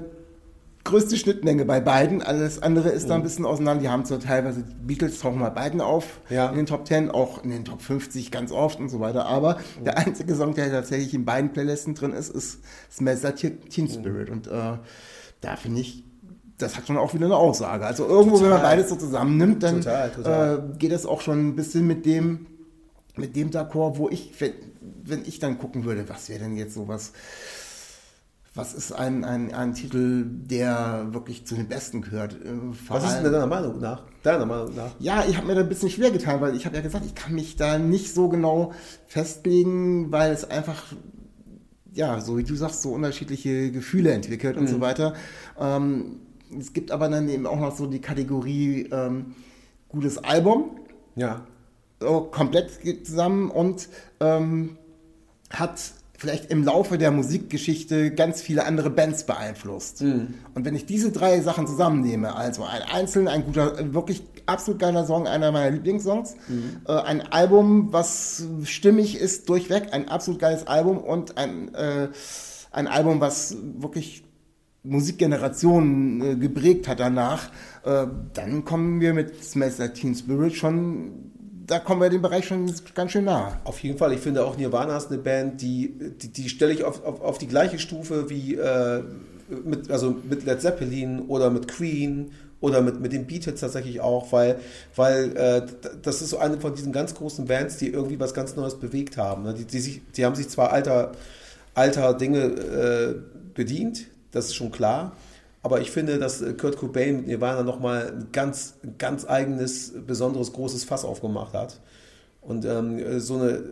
größte 0.87 1.17
Schnittmenge 1.17 1.65
bei 1.65 1.79
beiden. 1.79 2.21
Alles 2.23 2.61
andere 2.61 2.89
ist 2.89 3.09
da 3.09 3.15
ein 3.15 3.23
bisschen 3.23 3.45
auseinander. 3.45 3.83
Die 3.83 3.89
haben 3.89 4.05
zwar 4.05 4.19
teilweise, 4.19 4.63
die 4.63 4.73
Beatles 4.73 5.19
tauchen 5.19 5.39
bei 5.39 5.49
beiden 5.49 5.81
auf 5.81 6.19
Ja. 6.29 6.49
in 6.49 6.55
den 6.57 6.65
Top 6.65 6.87
10, 6.87 7.11
auch 7.11 7.43
in 7.43 7.51
den 7.51 7.63
Top 7.65 7.81
50 7.81 8.31
ganz 8.31 8.51
oft 8.51 8.79
und 8.79 8.89
so 8.89 8.99
weiter. 8.99 9.25
Aber 9.27 9.57
der 9.85 9.97
einzige 9.97 10.33
Song, 10.35 10.53
der 10.55 10.71
tatsächlich 10.71 11.13
in 11.13 11.25
beiden 11.25 11.53
Playlisten 11.53 11.93
drin 11.93 12.11
ist, 12.13 12.29
ist 12.33 12.59
Smells 12.91 13.21
Like 13.23 13.37
Teen 13.69 13.87
Spirit. 13.87 14.29
Und 14.29 14.47
äh, 14.47 14.51
da 15.41 15.55
finde 15.55 15.81
ich, 15.81 16.03
das 16.57 16.75
hat 16.75 16.87
schon 16.87 16.97
auch 16.97 17.13
wieder 17.13 17.25
eine 17.27 17.35
Aussage. 17.35 17.85
Also 17.85 18.07
irgendwo, 18.07 18.37
wenn 18.41 18.49
man 18.49 18.59
Total. 18.59 18.75
beides 18.77 18.89
so 18.89 18.95
zusammennimmt, 18.95 19.61
dann 19.61 19.75
Total, 19.81 20.09
total. 20.09 20.57
Äh, 20.73 20.77
geht 20.77 20.91
das 20.91 21.05
auch 21.05 21.21
schon 21.21 21.49
ein 21.49 21.55
bisschen 21.55 21.85
mit 21.85 22.05
dem, 22.05 22.47
mit 23.15 23.35
dem 23.35 23.51
D'accord, 23.51 23.97
wo 23.97 24.09
ich, 24.09 24.33
wenn, 24.39 24.53
wenn 25.03 25.21
ich 25.25 25.39
dann 25.39 25.59
gucken 25.59 25.83
würde, 25.85 26.07
was 26.09 26.29
wäre 26.29 26.39
denn 26.39 26.57
jetzt 26.57 26.73
sowas, 26.73 27.11
was 28.57 28.73
ist 28.73 28.91
ein, 28.91 29.23
ein, 29.23 29.53
ein 29.53 29.73
Titel, 29.73 30.25
der 30.25 31.07
wirklich 31.11 31.45
zu 31.45 31.55
den 31.55 31.67
Besten 31.67 32.01
gehört? 32.01 32.33
Äh, 32.33 32.73
vor 32.73 32.97
Was 32.97 33.05
ist 33.13 33.21
denn 33.21 33.31
deiner 33.31 33.47
Meinung 33.47 33.79
nach? 33.79 34.03
Deiner 34.23 34.45
Meinung 34.45 34.75
nach? 34.75 34.91
ja, 34.99 35.23
ich 35.29 35.37
habe 35.37 35.47
mir 35.47 35.55
da 35.55 35.61
ein 35.61 35.69
bisschen 35.69 35.89
schwer 35.89 36.11
getan, 36.11 36.41
weil 36.41 36.55
ich 36.55 36.65
habe 36.65 36.75
ja 36.75 36.81
gesagt, 36.81 37.05
ich 37.05 37.15
kann 37.15 37.33
mich 37.33 37.55
da 37.55 37.77
nicht 37.77 38.13
so 38.13 38.27
genau 38.29 38.73
festlegen, 39.07 40.11
weil 40.11 40.31
es 40.31 40.49
einfach, 40.49 40.83
ja, 41.93 42.19
so 42.19 42.37
wie 42.37 42.43
du 42.43 42.55
sagst, 42.55 42.81
so 42.81 42.91
unterschiedliche 42.93 43.71
Gefühle 43.71 44.11
entwickelt 44.11 44.57
und 44.57 44.67
so 44.67 44.81
weiter. 44.81 45.13
Ähm, 45.59 46.19
es 46.59 46.73
gibt 46.73 46.91
aber 46.91 47.09
dann 47.09 47.29
eben 47.29 47.45
auch 47.45 47.59
noch 47.59 47.75
so 47.75 47.87
die 47.87 47.99
Kategorie 48.01 48.89
ähm, 48.91 49.35
gutes 49.89 50.17
Album, 50.17 50.71
Ja. 51.15 51.45
so 51.99 52.21
komplett 52.21 52.71
zusammen 53.05 53.49
und 53.51 53.89
ähm, 54.19 54.77
hat 55.49 55.79
vielleicht 56.17 56.51
im 56.51 56.63
Laufe 56.63 56.97
der 56.97 57.11
Musikgeschichte 57.11 58.11
ganz 58.11 58.41
viele 58.41 58.65
andere 58.65 58.89
Bands 58.89 59.25
beeinflusst. 59.25 60.01
Und 60.55 60.65
wenn 60.65 60.75
ich 60.75 60.85
diese 60.85 61.11
drei 61.11 61.39
Sachen 61.41 61.67
zusammennehme, 61.67 62.35
also 62.35 62.63
ein 62.63 62.81
einzeln, 62.81 63.27
ein 63.27 63.45
guter, 63.45 63.93
wirklich 63.93 64.23
absolut 64.47 64.81
geiler 64.81 65.05
Song, 65.05 65.27
einer 65.27 65.51
meiner 65.51 65.71
Lieblingssongs, 65.71 66.35
äh, 66.87 66.91
ein 66.91 67.21
Album, 67.21 67.93
was 67.93 68.43
stimmig 68.63 69.17
ist 69.17 69.47
durchweg, 69.47 69.93
ein 69.93 70.09
absolut 70.09 70.41
geiles 70.41 70.65
Album 70.65 70.97
und 70.97 71.37
ein, 71.37 71.73
äh, 71.75 72.09
ein 72.71 72.87
Album, 72.87 73.21
was 73.21 73.55
wirklich 73.77 74.23
Musikgenerationen 74.83 76.21
äh, 76.21 76.35
geprägt 76.35 76.87
hat 76.87 76.99
danach, 76.99 77.51
äh, 77.83 78.07
dann 78.33 78.65
kommen 78.65 79.01
wir 79.01 79.13
mit 79.13 79.43
Smells 79.43 79.77
Like 79.77 79.95
Teen 79.95 80.15
Spirit 80.15 80.55
schon, 80.55 81.26
da 81.67 81.79
kommen 81.79 82.01
wir 82.01 82.09
dem 82.09 82.21
Bereich 82.21 82.45
schon 82.45 82.73
ganz 82.95 83.11
schön 83.11 83.25
nah. 83.25 83.59
Auf 83.65 83.79
jeden 83.83 83.97
Fall. 83.97 84.13
Ich 84.13 84.21
finde 84.21 84.45
auch 84.45 84.57
Nirvana 84.57 84.97
ist 84.97 85.11
eine 85.11 85.17
Band, 85.17 85.61
die, 85.61 85.93
die, 86.21 86.29
die 86.29 86.49
stelle 86.49 86.73
ich 86.73 86.83
auf, 86.83 87.03
auf, 87.03 87.21
auf 87.21 87.37
die 87.37 87.47
gleiche 87.47 87.77
Stufe 87.77 88.29
wie 88.29 88.55
äh, 88.55 89.03
mit, 89.63 89.91
also 89.91 90.15
mit 90.29 90.45
Led 90.45 90.61
Zeppelin 90.61 91.21
oder 91.27 91.49
mit 91.49 91.67
Queen 91.67 92.31
oder 92.61 92.81
mit, 92.81 92.99
mit 93.01 93.11
den 93.11 93.27
Beatles 93.27 93.59
tatsächlich 93.59 93.99
auch, 93.99 94.31
weil, 94.31 94.59
weil 94.95 95.35
äh, 95.37 95.65
das 96.01 96.21
ist 96.21 96.29
so 96.29 96.39
eine 96.39 96.59
von 96.59 96.73
diesen 96.73 96.91
ganz 96.91 97.13
großen 97.13 97.45
Bands, 97.45 97.77
die 97.77 97.89
irgendwie 97.89 98.19
was 98.19 98.33
ganz 98.33 98.55
Neues 98.55 98.79
bewegt 98.79 99.17
haben. 99.17 99.43
ne? 99.43 99.53
Die, 99.53 99.65
die, 99.65 99.79
sich, 99.79 100.01
die 100.15 100.25
haben 100.25 100.35
sich 100.35 100.49
zwar 100.49 100.71
alter, 100.71 101.11
alter 101.75 102.13
Dinge 102.13 102.43
äh, 102.45 103.15
bedient, 103.53 104.07
das 104.31 104.45
ist 104.45 104.55
schon 104.55 104.71
klar, 104.71 105.15
aber 105.63 105.81
ich 105.81 105.91
finde, 105.91 106.19
dass 106.19 106.41
äh, 106.41 106.53
Kurt 106.53 106.77
Cobain 106.77 107.17
mit 107.17 107.27
Nirvana 107.27 107.63
nochmal 107.63 108.13
ein 108.13 108.27
ganz, 108.31 108.75
ganz 108.97 109.25
eigenes, 109.25 109.93
besonderes, 110.05 110.53
großes 110.53 110.83
Fass 110.83 111.03
aufgemacht 111.03 111.53
hat. 111.53 111.81
Und 112.41 112.65
ähm, 112.65 113.19
so 113.19 113.35
eine, 113.35 113.63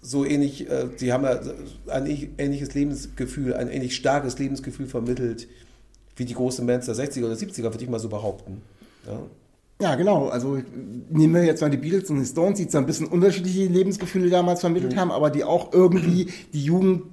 so 0.00 0.24
ähnlich, 0.24 0.70
äh, 0.70 0.86
die 1.00 1.12
haben 1.12 1.24
ja 1.24 1.40
ein 1.88 2.06
ähnlich- 2.06 2.30
ähnliches 2.38 2.74
Lebensgefühl, 2.74 3.54
ein 3.54 3.68
ähnlich 3.68 3.96
starkes 3.96 4.38
Lebensgefühl 4.38 4.86
vermittelt, 4.86 5.48
wie 6.16 6.24
die 6.24 6.34
großen 6.34 6.66
Bands 6.66 6.86
der 6.86 6.94
60er 6.94 7.24
oder 7.24 7.34
70er, 7.34 7.64
würde 7.64 7.82
ich 7.82 7.90
mal 7.90 7.98
so 7.98 8.08
behaupten. 8.08 8.62
Ja. 9.06 9.20
Ja, 9.80 9.94
genau. 9.94 10.28
Also 10.28 10.58
nehmen 11.08 11.34
wir 11.34 11.44
jetzt 11.44 11.62
mal 11.62 11.70
die 11.70 11.78
Beatles 11.78 12.10
und 12.10 12.20
die 12.20 12.26
Stones, 12.26 12.58
die 12.58 12.68
zwar 12.68 12.82
ein 12.82 12.86
bisschen 12.86 13.06
unterschiedliche 13.06 13.64
Lebensgefühle 13.64 14.28
damals 14.28 14.60
vermittelt 14.60 14.94
haben, 14.94 15.10
aber 15.10 15.30
die 15.30 15.42
auch 15.42 15.72
irgendwie 15.72 16.28
die 16.52 16.64
Jugend 16.64 17.04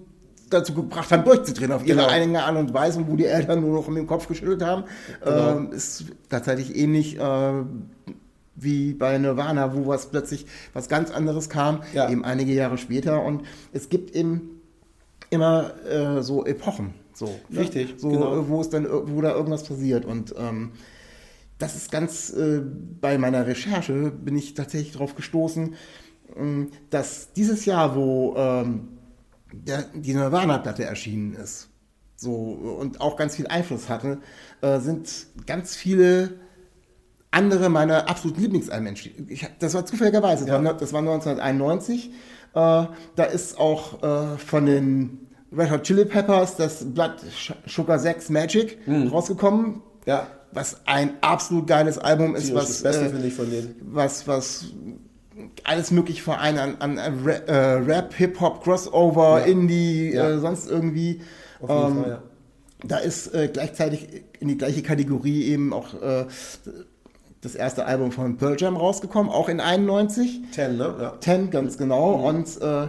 dazu 0.49 0.73
gebracht 0.73 1.11
haben, 1.11 1.23
durchzudrehen 1.23 1.71
auf 1.71 1.85
ihre 1.85 1.97
Genau. 1.99 2.09
eigene 2.09 2.43
Art 2.43 2.55
und 2.57 2.73
Weise, 2.73 3.03
wo 3.07 3.15
die 3.15 3.25
Eltern 3.25 3.61
nur 3.61 3.73
noch 3.75 3.87
mit 3.87 3.97
dem 3.97 4.07
Kopf 4.07 4.27
geschüttelt 4.27 4.61
haben. 4.63 4.83
Genau. 5.23 5.57
Ähm, 5.57 5.71
ist 5.71 6.05
tatsächlich 6.29 6.75
ähnlich 6.75 7.19
äh, 7.19 7.51
wie 8.55 8.93
bei 8.93 9.17
Nirvana, 9.17 9.75
wo 9.75 9.87
was 9.87 10.07
plötzlich 10.09 10.45
was 10.73 10.89
ganz 10.89 11.11
anderes 11.11 11.49
kam, 11.49 11.81
Ja. 11.93 12.09
eben 12.09 12.25
einige 12.25 12.53
Jahre 12.53 12.77
später. 12.77 13.23
Und 13.23 13.43
es 13.73 13.89
gibt 13.89 14.15
eben 14.15 14.61
immer 15.29 15.71
äh, 15.85 16.21
so 16.23 16.45
Epochen. 16.45 16.93
So, 17.13 17.33
Richtig, 17.55 17.95
So, 17.97 18.09
genau. 18.09 18.47
wo 18.47 18.61
es 18.61 18.69
dann, 18.69 18.87
wo 18.89 19.21
da 19.21 19.33
irgendwas 19.35 19.63
passiert. 19.63 20.05
Und 20.05 20.33
ähm, 20.37 20.71
das 21.57 21.75
ist 21.75 21.91
ganz, 21.91 22.31
äh, 22.31 22.61
bei 23.01 23.17
meiner 23.17 23.47
Recherche 23.47 24.11
bin 24.11 24.37
ich 24.37 24.53
tatsächlich 24.53 24.91
darauf 24.93 25.15
gestoßen, 25.15 25.73
ähm, 26.35 26.69
dass 26.91 27.33
dieses 27.33 27.65
Jahr, 27.65 27.95
wo 27.95 28.35
ähm, 28.37 28.89
der, 29.65 29.83
die 29.93 30.13
Nirvana-Platte 30.13 30.83
erschienen 30.85 31.33
ist, 31.33 31.69
so 32.15 32.31
und 32.33 32.99
auch 33.01 33.15
ganz 33.17 33.35
viel 33.35 33.47
Einfluss 33.47 33.89
hatte, 33.89 34.19
äh, 34.61 34.79
sind 34.79 35.27
ganz 35.45 35.75
viele 35.75 36.31
andere 37.31 37.69
meiner 37.69 38.09
absoluten 38.09 38.41
Lieblingsalben 38.41 38.87
hab- 39.43 39.59
das 39.59 39.73
war 39.73 39.85
zufälligerweise, 39.85 40.45
das, 40.45 40.53
Ja. 40.57 40.63
war, 40.63 40.73
das 40.73 40.93
war 40.93 41.01
1991. 41.01 42.09
Äh, 42.09 42.11
da 42.53 43.23
ist 43.31 43.59
auch 43.59 44.01
äh, 44.01 44.37
von 44.37 44.65
den 44.65 45.27
Red 45.55 45.71
Hot 45.71 45.83
Chili 45.83 46.05
Peppers 46.05 46.55
das 46.55 46.83
Blood 46.93 47.15
Sugar 47.67 47.99
6 47.99 48.29
Magic 48.29 48.79
rausgekommen. 49.11 49.81
Ja. 50.05 50.27
Was 50.53 50.77
ein 50.85 51.11
absolut 51.21 51.67
geiles 51.67 51.97
Album 51.97 52.33
ist, 52.35 52.45
Tierisch 52.47 52.61
was, 52.61 52.67
das 52.69 52.83
Beste 52.83 53.05
äh, 53.05 53.27
ich 53.27 53.33
von 53.33 53.49
denen. 53.51 53.75
was, 53.83 54.27
was 54.27 54.65
alles 55.63 55.91
mögliche 55.91 56.21
vereint 56.23 56.57
an, 56.59 56.75
an 56.79 56.97
an 56.99 57.19
Ra- 57.25 57.31
äh, 57.47 57.73
Rap, 57.79 58.13
Hip-Hop, 58.15 58.63
Crossover, 58.63 59.39
Ja. 59.39 59.45
Indie, 59.45 60.11
Ja. 60.13 60.29
äh, 60.31 60.39
sonst 60.39 60.69
irgendwie. 60.69 61.21
Auf 61.61 61.69
jeden 61.69 61.97
Ähm, 61.97 62.03
Fall, 62.03 62.09
ja. 62.11 62.23
Da 62.85 62.97
ist 62.97 63.33
äh, 63.33 63.49
gleichzeitig 63.51 64.07
in 64.39 64.47
die 64.49 64.57
gleiche 64.57 64.83
Kategorie 64.83 65.43
eben 65.45 65.73
auch 65.73 65.93
äh, 66.01 66.25
das 67.41 67.55
erste 67.55 67.85
Album 67.85 68.11
von 68.11 68.37
Pearl 68.37 68.55
Jam 68.59 68.77
rausgekommen, 68.77 69.31
auch 69.31 69.49
in 69.49 69.59
91. 69.59 70.41
Ten, 70.51 70.77
ne? 70.77 70.95
Ja. 70.99 71.13
10, 71.19 71.49
ganz 71.49 71.77
genau. 71.77 72.13
Und 72.27 72.47
äh, 72.61 72.87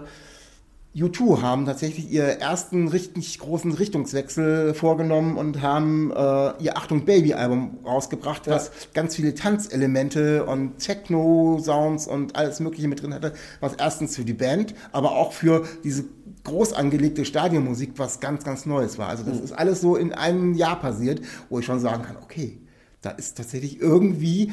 U2 0.96 1.42
haben 1.42 1.66
tatsächlich 1.66 2.10
ihren 2.10 2.40
ersten 2.40 2.88
richtig 2.88 3.38
großen 3.38 3.72
Richtungswechsel 3.72 4.74
vorgenommen 4.74 5.36
und 5.36 5.62
haben 5.62 6.10
äh, 6.10 6.62
ihr 6.62 6.76
Achtung 6.76 7.04
Baby 7.04 7.34
Album 7.34 7.78
rausgebracht, 7.84 8.46
Ja. 8.46 8.54
was 8.54 8.70
ganz 8.94 9.14
viele 9.14 9.34
Tanzelemente 9.34 10.44
und 10.46 10.78
Techno-Sounds 10.78 12.08
und 12.08 12.34
alles 12.36 12.58
Mögliche 12.60 12.88
mit 12.88 13.02
drin 13.02 13.14
hatte, 13.14 13.32
was 13.60 13.74
erstens 13.74 14.16
für 14.16 14.24
die 14.24 14.32
Band, 14.32 14.74
aber 14.90 15.12
auch 15.12 15.32
für 15.32 15.66
diese 15.84 16.04
groß 16.44 16.72
angelegte 16.72 17.24
Stadionmusik 17.24 17.92
was 17.96 18.20
ganz, 18.20 18.42
ganz 18.42 18.64
Neues 18.64 18.96
war. 18.98 19.08
Also 19.08 19.24
das 19.24 19.38
ist 19.40 19.52
alles 19.52 19.80
so 19.80 19.94
in 19.94 20.12
einem 20.14 20.54
Jahr 20.54 20.80
passiert, 20.80 21.20
wo 21.50 21.58
ich 21.58 21.66
schon 21.66 21.80
sagen 21.80 22.02
kann, 22.04 22.16
okay, 22.22 22.58
da 23.02 23.10
ist 23.10 23.36
tatsächlich 23.36 23.80
irgendwie 23.80 24.52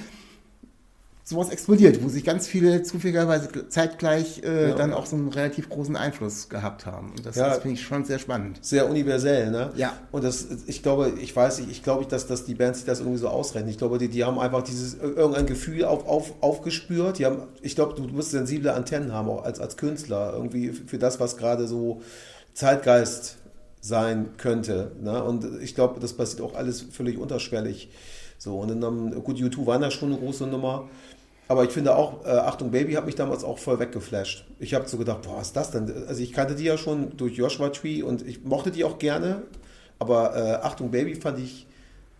sowas 1.28 1.50
explodiert, 1.50 2.04
wo 2.04 2.08
sich 2.08 2.24
ganz 2.24 2.48
viele 2.48 2.84
zufälligerweise 2.84 3.68
zeitgleich 3.68 4.44
äh, 4.44 4.70
Ja. 4.70 4.76
dann 4.76 4.94
auch 4.94 5.08
so 5.08 5.16
einen 5.16 5.30
relativ 5.30 5.70
großen 5.70 5.96
Einfluss 5.96 6.50
gehabt 6.50 6.86
haben. 6.86 7.10
Und 7.18 7.26
das, 7.26 7.36
Ja. 7.36 7.50
das 7.50 7.58
finde 7.58 7.74
ich 7.80 7.82
schon 7.82 8.06
sehr 8.06 8.20
spannend. 8.20 8.60
Sehr 8.62 8.88
universell, 8.88 9.50
ne? 9.50 9.72
Ja. 9.76 9.94
Und 10.12 10.24
das, 10.24 10.46
ich 10.68 10.84
glaube, 10.84 11.14
ich 11.20 11.36
weiß 11.36 11.60
nicht, 11.62 11.72
ich 11.72 11.82
glaube 11.82 12.02
nicht, 12.02 12.12
dass, 12.12 12.28
dass 12.28 12.46
die 12.46 12.54
Bands 12.54 12.78
sich 12.80 12.86
das 12.86 13.00
irgendwie 13.00 13.18
so 13.18 13.28
ausrechnen. 13.28 13.72
Ich 13.72 13.80
glaube, 13.80 13.98
die, 13.98 14.08
die 14.08 14.24
haben 14.24 14.38
einfach 14.38 14.62
dieses 14.62 14.94
irgendein 14.94 15.48
Gefühl 15.48 15.84
auf, 15.86 16.08
auf, 16.08 16.32
aufgespürt. 16.42 17.18
Die 17.18 17.26
haben, 17.26 17.40
ich 17.64 17.74
glaube, 17.74 17.96
du 17.96 18.04
musst 18.04 18.30
sensible 18.30 18.72
Antennen 18.72 19.12
haben, 19.12 19.28
auch 19.28 19.44
als, 19.44 19.60
als 19.60 19.78
Künstler, 19.78 20.32
irgendwie 20.36 20.74
für 20.74 21.00
das, 21.00 21.20
was 21.20 21.38
gerade 21.38 21.68
so 21.68 22.04
Zeitgeist 22.54 23.38
sein 23.82 24.30
könnte. 24.38 24.92
Ne? 25.02 25.24
Und 25.24 25.62
ich 25.62 25.76
glaube, 25.76 26.00
das 26.00 26.14
passiert 26.14 26.42
auch 26.42 26.56
alles 26.56 26.82
völlig 26.82 27.18
unterschwellig. 27.18 27.90
So, 28.38 28.60
und 28.60 28.70
dann, 28.70 29.14
ähm, 29.14 29.24
gut, 29.24 29.38
U2 29.38 29.66
waren 29.66 29.82
da 29.82 29.92
schon 29.92 30.12
eine 30.12 30.20
große 30.20 30.48
Nummer. 30.48 30.88
Aber 31.48 31.64
ich 31.64 31.72
finde 31.72 31.96
auch, 31.96 32.26
äh, 32.26 32.30
Achtung 32.30 32.72
Baby 32.72 32.94
hat 32.94 33.06
mich 33.06 33.16
damals 33.16 33.44
auch 33.44 33.60
voll 33.60 33.80
weggeflasht. 33.80 34.46
Ich 34.60 34.74
habe 34.74 34.88
so 34.88 34.98
gedacht, 34.98 35.22
boah, 35.24 35.38
was 35.38 35.48
ist 35.48 35.56
das 35.56 35.72
denn? 35.72 35.92
Also 36.08 36.22
ich 36.22 36.34
kannte 36.34 36.56
die 36.56 36.64
ja 36.64 36.78
schon 36.78 37.16
durch 37.18 37.36
Joshua 37.36 37.70
Tree 37.70 38.02
und 38.02 38.28
ich 38.28 38.44
mochte 38.44 38.72
die 38.72 38.84
auch 38.84 38.98
gerne. 38.98 39.44
Aber 40.00 40.36
äh, 40.36 40.56
Achtung 40.66 40.90
Baby 40.92 41.16
fand 41.16 41.40
ich, 41.40 41.68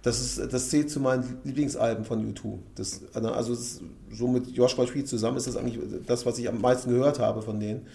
das, 0.04 0.20
ist, 0.20 0.54
das 0.54 0.70
zählt 0.70 0.92
zu 0.92 1.00
meinen 1.00 1.40
Lieblingsalben 1.44 2.06
von 2.06 2.32
U2. 2.32 2.60
Das, 2.76 3.02
also 3.14 3.54
es 3.54 3.60
ist, 3.60 3.82
so 4.12 4.28
mit 4.28 4.48
Joshua 4.50 4.86
Tree 4.86 5.04
zusammen 5.04 5.38
ist 5.38 5.48
das 5.48 5.58
eigentlich 5.58 5.80
das, 6.06 6.28
was 6.28 6.38
ich 6.38 6.48
am 6.48 6.62
meisten 6.62 6.92
gehört 6.92 7.18
habe 7.18 7.42
von 7.42 7.60
denen. 7.60 7.88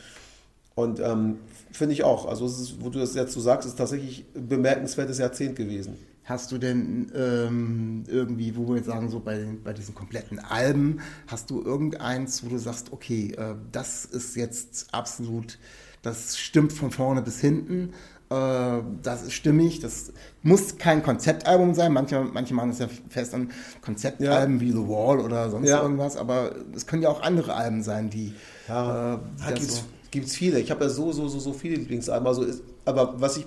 Und 0.74 0.98
ähm, 0.98 1.38
finde 1.70 1.92
ich 1.92 2.02
auch, 2.02 2.26
also 2.26 2.46
ist, 2.46 2.82
wo 2.82 2.88
du 2.88 2.98
das 2.98 3.14
jetzt 3.14 3.32
so 3.32 3.40
sagst, 3.40 3.68
ist 3.68 3.78
tatsächlich 3.78 4.24
ein 4.34 4.48
bemerkenswertes 4.48 5.18
Jahrzehnt 5.18 5.54
gewesen. 5.54 5.96
Hast 6.30 6.52
du 6.52 6.58
denn 6.58 7.10
ähm, 7.14 8.04
irgendwie, 8.06 8.56
wo 8.56 8.68
wir 8.68 8.76
jetzt 8.76 8.86
sagen, 8.86 9.10
so 9.10 9.18
bei, 9.20 9.44
bei 9.64 9.72
diesen 9.72 9.94
kompletten 9.94 10.38
Alben, 10.38 11.00
hast 11.26 11.50
du 11.50 11.60
irgendeins, 11.62 12.44
wo 12.44 12.48
du 12.48 12.56
sagst, 12.58 12.92
okay, 12.92 13.32
äh, 13.36 13.54
das 13.72 14.04
ist 14.04 14.36
jetzt 14.36 14.94
absolut, 14.94 15.58
das 16.02 16.38
stimmt 16.38 16.72
von 16.72 16.92
vorne 16.92 17.20
bis 17.20 17.40
hinten, 17.40 17.90
äh, 18.30 18.78
das 19.02 19.22
ist 19.24 19.32
stimmig, 19.32 19.80
das 19.80 20.12
muss 20.44 20.78
kein 20.78 21.02
Konzeptalbum 21.02 21.74
sein, 21.74 21.92
manche, 21.92 22.22
manche 22.22 22.54
machen 22.54 22.70
es 22.70 22.78
ja 22.78 22.88
fest 23.08 23.34
an 23.34 23.50
Konzeptalben 23.82 24.60
wie 24.60 24.70
The 24.70 24.86
Wall 24.88 25.18
oder 25.18 25.50
sonst 25.50 25.68
Ja. 25.68 25.82
irgendwas, 25.82 26.16
aber 26.16 26.54
es 26.76 26.86
können 26.86 27.02
ja 27.02 27.08
auch 27.08 27.22
andere 27.22 27.54
Alben 27.54 27.82
sein, 27.82 28.08
die 28.08 28.34
Ja, 28.68 29.14
äh, 29.14 29.18
da 29.18 29.50
das 29.50 29.58
gibt's, 29.58 29.76
so- 29.78 29.84
gibt's 30.12 30.34
viele. 30.36 30.60
Ich 30.60 30.70
habe 30.70 30.84
ja 30.84 30.90
so, 30.90 31.10
so, 31.10 31.26
so, 31.28 31.40
so 31.40 31.52
viele 31.52 31.74
Lieblingsalben. 31.76 32.26
Also 32.28 32.44
ist, 32.44 32.62
aber 32.84 33.20
was 33.20 33.36
ich, 33.36 33.46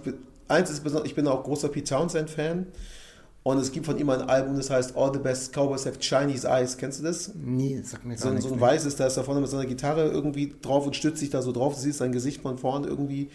eins 0.53 0.69
ist 0.69 0.83
besonders, 0.83 1.07
ich 1.09 1.15
bin 1.15 1.27
auch 1.27 1.43
großer 1.43 1.69
Pete 1.69 1.89
Townsend-Fan. 1.95 2.67
Und 3.43 3.57
es 3.57 3.73
gibt 3.73 3.85
von 3.85 3.97
ihm 3.97 4.09
ein 4.09 4.21
Album, 4.21 4.55
das 4.55 4.69
heißt 4.69 4.95
All 4.95 5.11
the 5.11 5.19
Best 5.19 5.51
Cowboys 5.53 5.85
Have 5.85 5.99
Chinese 5.99 6.47
Eyes. 6.47 6.77
Kennst 6.77 6.99
du 6.99 7.03
das? 7.03 7.31
Nee, 7.35 7.81
sagt 7.83 8.05
mir 8.05 8.15
gar 8.15 8.21
So, 8.23 8.29
nichts. 8.29 8.47
so 8.47 8.53
ein 8.53 8.61
weißes, 8.61 8.95
da 8.95 9.05
ist 9.05 9.17
da 9.17 9.23
vorne 9.23 9.41
mit 9.41 9.49
seiner 9.49 9.65
Gitarre 9.65 10.05
irgendwie 10.09 10.55
drauf 10.61 10.85
und 10.85 10.95
stützt 10.95 11.19
sich 11.19 11.29
da 11.29 11.41
so 11.41 11.51
drauf. 11.51 11.75
Du 11.75 11.81
siehst 11.81 11.97
sein 11.97 12.13
Gesicht 12.13 12.41
von 12.41 12.57
vorne 12.57 12.87
irgendwie. 12.87 13.29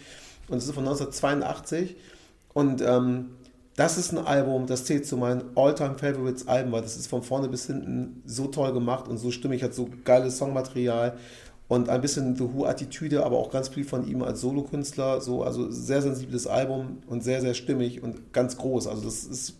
Und 0.47 0.57
es 0.57 0.65
ist 0.65 0.73
von 0.73 0.83
1982. 0.83 1.95
Und 2.55 2.81
ähm, 2.81 3.35
das 3.75 3.99
ist 3.99 4.11
ein 4.11 4.17
Album, 4.25 4.65
das 4.65 4.85
zählt 4.85 5.05
zu 5.05 5.15
meinen 5.15 5.43
All-Time-Favorites-Alben, 5.55 6.71
weil 6.71 6.81
das 6.81 6.97
ist 6.97 7.05
von 7.07 7.21
vorne 7.21 7.47
bis 7.47 7.67
hinten 7.67 8.23
so 8.25 8.47
toll 8.47 8.73
gemacht 8.73 9.07
und 9.07 9.17
so 9.19 9.29
stimmig, 9.29 9.61
hat 9.61 9.75
so 9.75 9.89
geiles 10.05 10.37
Songmaterial 10.39 11.17
und 11.69 11.87
ein 11.87 12.01
bisschen 12.01 12.35
The 12.35 12.43
Who-Attitüde, 12.53 13.23
aber 13.23 13.37
auch 13.37 13.51
ganz 13.51 13.69
viel 13.69 13.85
von 13.85 14.05
ihm 14.05 14.23
als 14.23 14.41
Solokünstler. 14.41 15.21
So, 15.21 15.43
also 15.43 15.71
sehr 15.71 16.01
sensibles 16.01 16.47
Album 16.47 16.97
und 17.07 17.23
sehr, 17.23 17.39
sehr 17.39 17.53
stimmig 17.53 18.03
und 18.03 18.33
ganz 18.33 18.57
groß. 18.57 18.87
Also 18.87 19.03
das 19.03 19.23
ist 19.23 19.53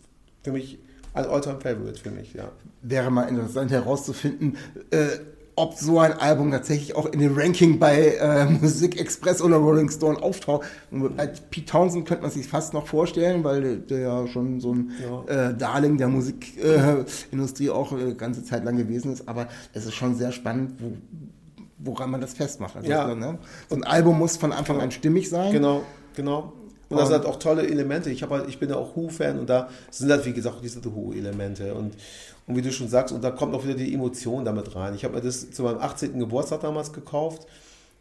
für 0.44 0.52
mich 0.52 0.80
ein 1.14 1.26
All-Time-Favorite 1.26 2.00
für 2.00 2.12
mich, 2.12 2.34
ja. 2.34 2.52
wäre 2.82 3.12
mal 3.12 3.24
interessant 3.24 3.72
herauszufinden, 3.72 4.58
äh, 4.92 5.08
ob 5.56 5.74
so 5.74 6.00
ein 6.00 6.14
Album 6.14 6.52
tatsächlich 6.52 6.96
auch 6.96 7.06
in 7.08 7.20
dem 7.20 7.38
Ranking 7.38 7.80
bei 7.80 8.16
äh, 8.16 8.46
Musik 8.46 9.00
Express 9.00 9.42
oder 9.42 9.58
Rolling 9.58 9.90
Stone 9.90 10.22
auftaucht. 10.22 10.66
Bei 10.90 11.28
Pete 11.28 11.66
Townsend 11.66 12.08
könnte 12.08 12.24
man 12.24 12.32
sich 12.32 12.48
fast 12.48 12.74
noch 12.74 12.88
vorstellen, 12.88 13.44
weil 13.44 13.80
der, 13.80 14.00
ja 14.00 14.28
schon 14.28 14.62
so 14.62 14.74
ein 14.74 14.92
äh, 15.28 15.54
Darling 15.54 15.98
der 15.98 16.08
Musikindustrie 16.08 17.28
Industrie 17.32 17.70
auch 17.70 17.92
äh, 17.92 18.14
ganze 18.14 18.44
Zeit 18.46 18.64
lang 18.64 18.78
gewesen 18.78 19.12
ist. 19.12 19.28
Aber 19.28 19.48
es 19.74 19.86
ist 19.86 19.96
schon 19.96 20.16
sehr 20.16 20.32
spannend, 20.32 20.76
wo, 20.80 20.94
woran 21.80 22.12
man 22.12 22.22
das 22.22 22.34
festmacht. 22.34 22.76
Also, 22.76 22.90
Ja. 22.90 23.14
ne? 23.16 23.38
So 23.70 23.76
ein 23.76 23.84
Album 23.84 24.20
muss 24.20 24.38
von 24.38 24.52
Anfang 24.52 24.80
an 24.82 24.92
stimmig 24.92 25.30
sein. 25.30 25.52
Genau, 25.52 25.82
genau. 26.16 26.54
Und 26.90 26.98
da 26.98 27.06
sind 27.06 27.16
halt 27.16 27.26
auch 27.26 27.38
tolle 27.38 27.68
Elemente. 27.68 28.10
Ich, 28.10 28.24
halt, 28.24 28.50
ich 28.50 28.60
bin 28.60 28.70
ja 28.70 28.76
auch 28.76 28.96
Who-Fan 28.96 29.38
und 29.40 29.48
da 29.50 29.70
sind 29.92 30.10
halt, 30.12 30.26
wie 30.26 30.34
gesagt, 30.34 30.58
diese 30.64 30.84
Who-Elemente. 30.84 31.74
Und, 31.76 31.94
und 32.48 32.56
wie 32.56 32.62
du 32.64 32.72
schon 32.72 32.88
sagst, 32.90 33.14
und 33.14 33.24
da 33.24 33.30
kommt 33.30 33.54
auch 33.54 33.64
wieder 33.64 33.76
die 33.76 33.94
Emotion 33.94 34.44
damit 34.44 34.76
rein. 34.76 34.96
Ich 34.96 35.04
habe 35.04 35.14
mir 35.16 35.22
das 35.22 35.52
zu 35.52 35.62
meinem 35.64 35.80
18. 35.80 36.18
Geburtstag 36.18 36.62
damals 36.62 36.92
gekauft 36.92 37.46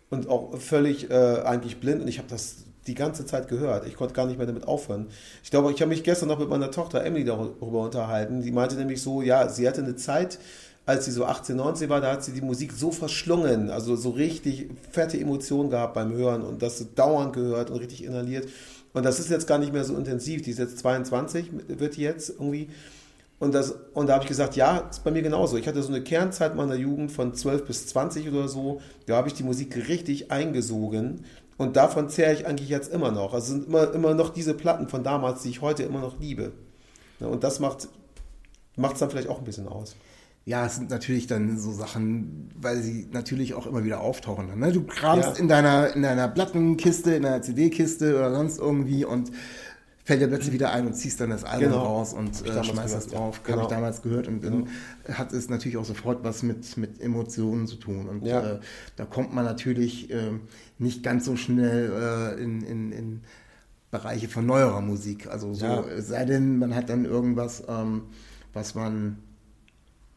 und 0.08 0.28
auch 0.30 0.56
völlig 0.58 1.10
äh, 1.10 1.42
eigentlich 1.44 1.80
blind 1.80 2.00
und 2.00 2.08
ich 2.08 2.16
habe 2.16 2.28
das 2.28 2.56
die 2.86 2.94
ganze 2.94 3.26
Zeit 3.26 3.48
gehört. 3.48 3.86
Ich 3.86 3.96
konnte 3.96 4.14
gar 4.14 4.24
nicht 4.24 4.38
mehr 4.38 4.46
damit 4.46 4.66
aufhören. 4.66 5.08
Ich 5.44 5.50
glaube, 5.50 5.70
ich 5.70 5.80
habe 5.82 5.90
mich 5.90 6.02
gestern 6.02 6.28
noch 6.28 6.38
mit 6.38 6.48
meiner 6.48 6.70
Tochter 6.70 7.04
Emily 7.04 7.26
darüber 7.26 7.82
unterhalten. 7.82 8.40
Die 8.40 8.50
meinte 8.50 8.76
nämlich 8.76 9.02
so, 9.02 9.20
ja, 9.20 9.50
sie 9.50 9.68
hatte 9.68 9.82
eine 9.82 9.96
Zeit, 9.96 10.38
als 10.88 11.04
sie 11.04 11.10
so 11.10 11.26
18, 11.26 11.54
19 11.54 11.90
war, 11.90 12.00
da 12.00 12.12
hat 12.12 12.24
sie 12.24 12.32
die 12.32 12.40
Musik 12.40 12.72
so 12.72 12.90
verschlungen, 12.90 13.68
also 13.68 13.94
so 13.94 14.08
richtig 14.08 14.70
fette 14.90 15.20
Emotionen 15.20 15.68
gehabt 15.68 15.92
beim 15.92 16.14
Hören 16.14 16.40
und 16.40 16.62
das 16.62 16.94
dauernd 16.94 17.34
gehört 17.34 17.68
und 17.68 17.76
richtig 17.76 18.04
inhaliert. 18.04 18.48
Und 18.94 19.04
das 19.04 19.20
ist 19.20 19.28
jetzt 19.28 19.46
gar 19.46 19.58
nicht 19.58 19.70
mehr 19.70 19.84
so 19.84 19.94
intensiv. 19.94 20.40
Die 20.40 20.50
ist 20.50 20.58
jetzt 20.58 20.78
22, 20.78 21.50
wird 21.68 21.96
die 21.96 22.00
jetzt 22.00 22.30
irgendwie. 22.30 22.70
Und, 23.38 23.54
das, 23.54 23.74
und 23.92 24.06
da 24.06 24.14
habe 24.14 24.24
ich 24.24 24.28
gesagt, 24.28 24.56
ja, 24.56 24.78
ist 24.78 25.04
bei 25.04 25.10
mir 25.10 25.20
genauso. 25.20 25.58
Ich 25.58 25.68
hatte 25.68 25.82
so 25.82 25.92
eine 25.92 26.02
Kernzeit 26.02 26.56
meiner 26.56 26.74
Jugend 26.74 27.12
von 27.12 27.34
12 27.34 27.66
bis 27.66 27.86
20 27.88 28.26
oder 28.26 28.48
so. 28.48 28.80
Da 29.04 29.16
habe 29.16 29.28
ich 29.28 29.34
die 29.34 29.42
Musik 29.42 29.76
richtig 29.88 30.30
eingesogen. 30.30 31.26
Und 31.58 31.76
davon 31.76 32.08
zehre 32.08 32.32
ich 32.32 32.46
eigentlich 32.46 32.70
jetzt 32.70 32.90
immer 32.90 33.10
noch. 33.10 33.34
Also 33.34 33.52
sind 33.52 33.66
immer, 33.66 33.92
immer 33.92 34.14
noch 34.14 34.30
diese 34.30 34.54
Platten 34.54 34.88
von 34.88 35.04
damals, 35.04 35.42
die 35.42 35.50
ich 35.50 35.60
heute 35.60 35.82
immer 35.82 36.00
noch 36.00 36.18
liebe. 36.18 36.52
Und 37.20 37.44
das 37.44 37.60
macht 37.60 37.84
es 37.84 38.98
dann 38.98 39.10
vielleicht 39.10 39.28
auch 39.28 39.40
ein 39.40 39.44
bisschen 39.44 39.68
aus. 39.68 39.94
Ja, 40.48 40.64
es 40.64 40.76
sind 40.76 40.88
natürlich 40.88 41.26
dann 41.26 41.58
so 41.58 41.72
Sachen, 41.72 42.48
weil 42.58 42.80
sie 42.82 43.06
natürlich 43.12 43.52
auch 43.52 43.66
immer 43.66 43.84
wieder 43.84 44.00
auftauchen. 44.00 44.48
Dann, 44.48 44.58
ne? 44.60 44.72
Du 44.72 44.82
kramst 44.84 45.34
Ja. 45.34 45.34
in 45.42 45.46
deiner 45.46 45.94
in 45.94 46.00
deiner 46.02 46.26
Plattenkiste, 46.26 47.14
in 47.14 47.22
deiner 47.24 47.42
CD-Kiste 47.42 48.16
oder 48.16 48.34
sonst 48.34 48.58
irgendwie 48.58 49.04
und 49.04 49.30
fällt 50.04 50.22
dir 50.22 50.28
plötzlich 50.28 50.54
wieder 50.54 50.72
ein 50.72 50.86
und 50.86 50.94
ziehst 50.94 51.20
dann 51.20 51.28
das 51.28 51.44
Album 51.44 51.68
Genau. 51.68 51.84
raus 51.84 52.14
und 52.14 52.30
äh, 52.46 52.64
schmeißt 52.64 52.94
das 52.94 53.08
gehört, 53.08 53.12
ja. 53.12 53.18
drauf. 53.18 53.38
Habe 53.40 53.52
Genau. 53.52 53.62
ich 53.64 53.68
damals 53.68 54.00
gehört 54.00 54.26
und 54.26 54.42
dann 54.42 54.68
hat 55.12 55.34
es 55.34 55.50
natürlich 55.50 55.76
auch 55.76 55.84
sofort 55.84 56.24
was 56.24 56.42
mit, 56.42 56.78
mit 56.78 56.98
Emotionen 57.02 57.66
zu 57.66 57.76
tun. 57.76 58.08
Und 58.08 58.24
Ja. 58.24 58.54
äh, 58.54 58.60
da 58.96 59.04
kommt 59.04 59.34
man 59.34 59.44
natürlich 59.44 60.10
ähm, 60.10 60.40
nicht 60.78 61.02
ganz 61.02 61.26
so 61.26 61.36
schnell 61.36 61.92
äh, 62.38 62.42
in, 62.42 62.62
in, 62.62 62.92
in 62.92 63.20
Bereiche 63.90 64.28
von 64.28 64.46
neuerer 64.46 64.80
Musik. 64.80 65.26
Also 65.26 65.52
so, 65.52 65.66
Ja. 65.66 65.84
es 65.88 66.08
sei 66.08 66.24
denn, 66.24 66.58
man 66.58 66.74
hat 66.74 66.88
dann 66.88 67.04
irgendwas, 67.04 67.62
ähm, 67.68 68.04
was 68.54 68.74
man 68.74 69.18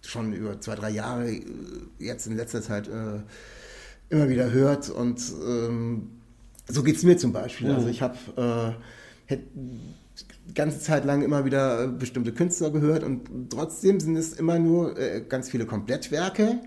schon 0.01 0.33
über 0.33 0.59
zwei, 0.59 0.75
drei 0.75 0.89
Jahre 0.89 1.31
äh, 1.31 1.43
jetzt 1.99 2.27
in 2.27 2.35
letzter 2.35 2.61
Zeit 2.61 2.87
äh, 2.87 3.21
immer 4.09 4.29
wieder 4.29 4.51
hört. 4.51 4.89
Und 4.89 5.21
ähm, 5.47 6.09
so 6.67 6.83
geht 6.83 6.97
es 6.97 7.03
mir 7.03 7.17
zum 7.17 7.33
Beispiel. 7.33 7.71
Also 7.71 7.87
ich 7.87 8.01
habe 8.01 8.75
äh, 9.29 9.37
die 10.47 10.53
ganze 10.53 10.79
Zeit 10.79 11.05
lang 11.05 11.21
immer 11.21 11.45
wieder 11.45 11.85
äh, 11.85 11.87
bestimmte 11.87 12.33
Künstler 12.33 12.71
gehört 12.71 13.03
und 13.03 13.49
trotzdem 13.49 13.99
sind 13.99 14.15
es 14.15 14.33
immer 14.33 14.59
nur 14.59 14.97
äh, 14.97 15.21
ganz 15.21 15.49
viele 15.49 15.65
Komplettwerke, 15.65 16.59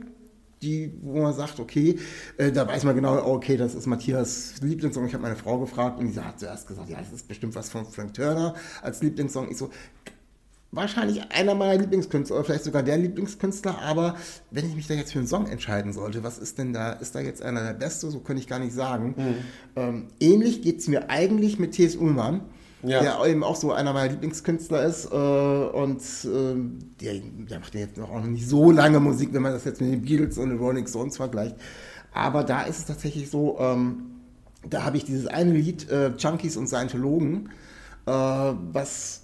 die, 0.62 0.94
wo 1.02 1.20
man 1.20 1.34
sagt, 1.34 1.60
okay, 1.60 1.98
äh, 2.38 2.50
da 2.50 2.66
weiß 2.66 2.84
man 2.84 2.94
genau, 2.94 3.22
okay, 3.26 3.56
das 3.56 3.74
ist 3.74 3.86
Matthias 3.86 4.54
Lieblingssong. 4.62 5.06
Ich 5.06 5.12
habe 5.12 5.22
meine 5.22 5.36
Frau 5.36 5.58
gefragt 5.58 5.98
und 6.00 6.12
die 6.12 6.18
hat 6.18 6.40
zuerst 6.40 6.66
gesagt, 6.66 6.88
ja, 6.88 6.98
das 6.98 7.12
ist 7.12 7.28
bestimmt 7.28 7.54
was 7.54 7.68
von 7.68 7.84
Frank 7.84 8.14
Turner 8.14 8.54
als 8.80 9.02
Lieblingssong. 9.02 9.50
Ich 9.50 9.58
so, 9.58 9.70
wahrscheinlich 10.76 11.20
einer 11.30 11.54
meiner 11.54 11.78
Lieblingskünstler 11.80 12.36
oder 12.36 12.44
vielleicht 12.44 12.64
sogar 12.64 12.82
der 12.82 12.98
Lieblingskünstler, 12.98 13.78
aber 13.82 14.16
wenn 14.50 14.66
ich 14.66 14.74
mich 14.74 14.86
da 14.86 14.94
jetzt 14.94 15.12
für 15.12 15.18
einen 15.18 15.28
Song 15.28 15.46
entscheiden 15.46 15.92
sollte, 15.92 16.22
was 16.22 16.38
ist 16.38 16.58
denn 16.58 16.72
da, 16.72 16.92
ist 16.92 17.14
da 17.14 17.20
jetzt 17.20 17.42
einer 17.42 17.62
der 17.62 17.74
beste? 17.74 18.10
So 18.10 18.20
könnte 18.20 18.40
ich 18.40 18.48
gar 18.48 18.58
nicht 18.58 18.72
sagen. 18.74 19.14
Ähm, 19.76 20.08
ähnlich 20.20 20.62
geht 20.62 20.78
es 20.80 20.88
mir 20.88 21.10
eigentlich 21.10 21.58
mit 21.58 21.72
T.S. 21.72 21.96
Ullmann, 21.96 22.42
Ja. 22.82 23.00
der 23.02 23.24
eben 23.26 23.42
auch 23.44 23.56
so 23.56 23.72
einer 23.72 23.92
meiner 23.92 24.10
Lieblingskünstler 24.12 24.84
ist 24.84 25.06
äh, 25.06 25.08
und 25.16 26.00
ähm, 26.24 26.78
der, 27.00 27.14
der 27.48 27.60
macht 27.60 27.74
ja 27.74 27.80
jetzt 27.80 27.96
noch 27.96 28.10
auch 28.10 28.20
noch 28.20 28.26
nicht 28.26 28.48
so 28.48 28.70
lange 28.70 29.00
Musik, 29.00 29.30
wenn 29.32 29.42
man 29.42 29.52
das 29.52 29.64
jetzt 29.64 29.80
mit 29.80 29.90
den 29.92 30.02
Beatles 30.02 30.38
und 30.38 30.50
den 30.50 30.58
Rolling 30.58 30.86
Stones 30.86 31.16
vergleicht. 31.16 31.56
Aber 32.12 32.44
da 32.44 32.62
ist 32.62 32.78
es 32.78 32.84
tatsächlich 32.86 33.28
so, 33.30 33.56
ähm, 33.58 34.04
da 34.70 34.84
habe 34.84 34.96
ich 34.96 35.04
dieses 35.04 35.26
eine 35.26 35.52
Lied, 35.52 35.90
äh, 35.90 36.10
Junkies 36.16 36.56
und 36.56 36.68
Scientologen, 36.68 37.50
äh, 38.06 38.10
was, 38.12 39.23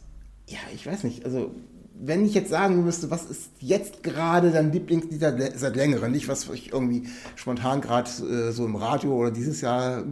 ja, 0.51 0.59
ich 0.75 0.87
weiß 0.87 1.05
nicht, 1.05 1.25
also 1.25 1.55
wenn 2.03 2.25
ich 2.25 2.35
jetzt 2.35 2.51
sagen 2.51 2.83
müsste, 2.85 3.11
was 3.11 3.27
ist 3.27 3.51
jetzt 3.61 4.03
gerade 4.03 4.51
dein 4.51 4.73
Lieblingslied 4.73 5.21
seit 5.21 5.77
längerem, 5.77 6.11
nicht 6.11 6.29
was 6.29 6.49
ich 6.49 6.73
irgendwie 6.73 7.05
spontan 7.37 7.81
gerade 7.81 8.11
äh, 8.11 8.53
so 8.53 8.65
im 8.65 8.75
Radio 8.75 9.15
oder 9.15 9.31
dieses 9.31 9.61
Jahr, 9.61 10.01
äh, 10.01 10.05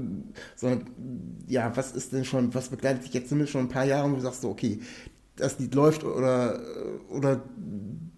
sondern 0.55 0.87
ja, 1.47 1.73
was 1.77 1.93
ist 1.93 2.13
denn 2.13 2.25
schon, 2.25 2.55
was 2.55 2.69
begleitet 2.69 3.05
dich 3.05 3.15
jetzt 3.15 3.31
zumindest 3.31 3.53
schon 3.53 3.63
ein 3.63 3.69
paar 3.69 3.87
Jahre, 3.87 4.11
wo 4.11 4.17
du 4.17 4.21
sagst 4.21 4.43
so, 4.43 4.51
okay, 4.51 4.81
das 5.37 5.59
Lied 5.59 5.75
läuft 5.75 6.05
oder, 6.05 6.61
oder 7.09 7.43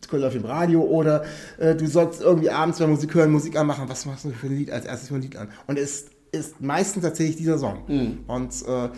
es 0.02 0.10
läuft 0.10 0.36
im 0.36 0.44
Radio 0.44 0.82
oder 0.82 1.24
äh, 1.58 1.76
du 1.76 1.86
sollst 1.86 2.22
irgendwie 2.22 2.50
abends 2.50 2.80
bei 2.80 2.86
Musik 2.86 3.14
hören, 3.14 3.30
Musik 3.30 3.56
anmachen, 3.56 3.88
was 3.88 4.04
machst 4.04 4.24
du 4.24 4.30
für 4.30 4.46
ein 4.46 4.56
Lied 4.56 4.70
als 4.72 4.84
erstes 4.84 5.08
für 5.08 5.14
ein 5.14 5.22
Lied 5.22 5.36
an? 5.36 5.48
Und 5.68 5.78
es 5.78 6.06
ist 6.32 6.60
meistens 6.60 7.04
tatsächlich 7.04 7.36
dieser 7.36 7.58
Song. 7.58 7.84
Und 8.26 8.52
äh, 8.66 8.88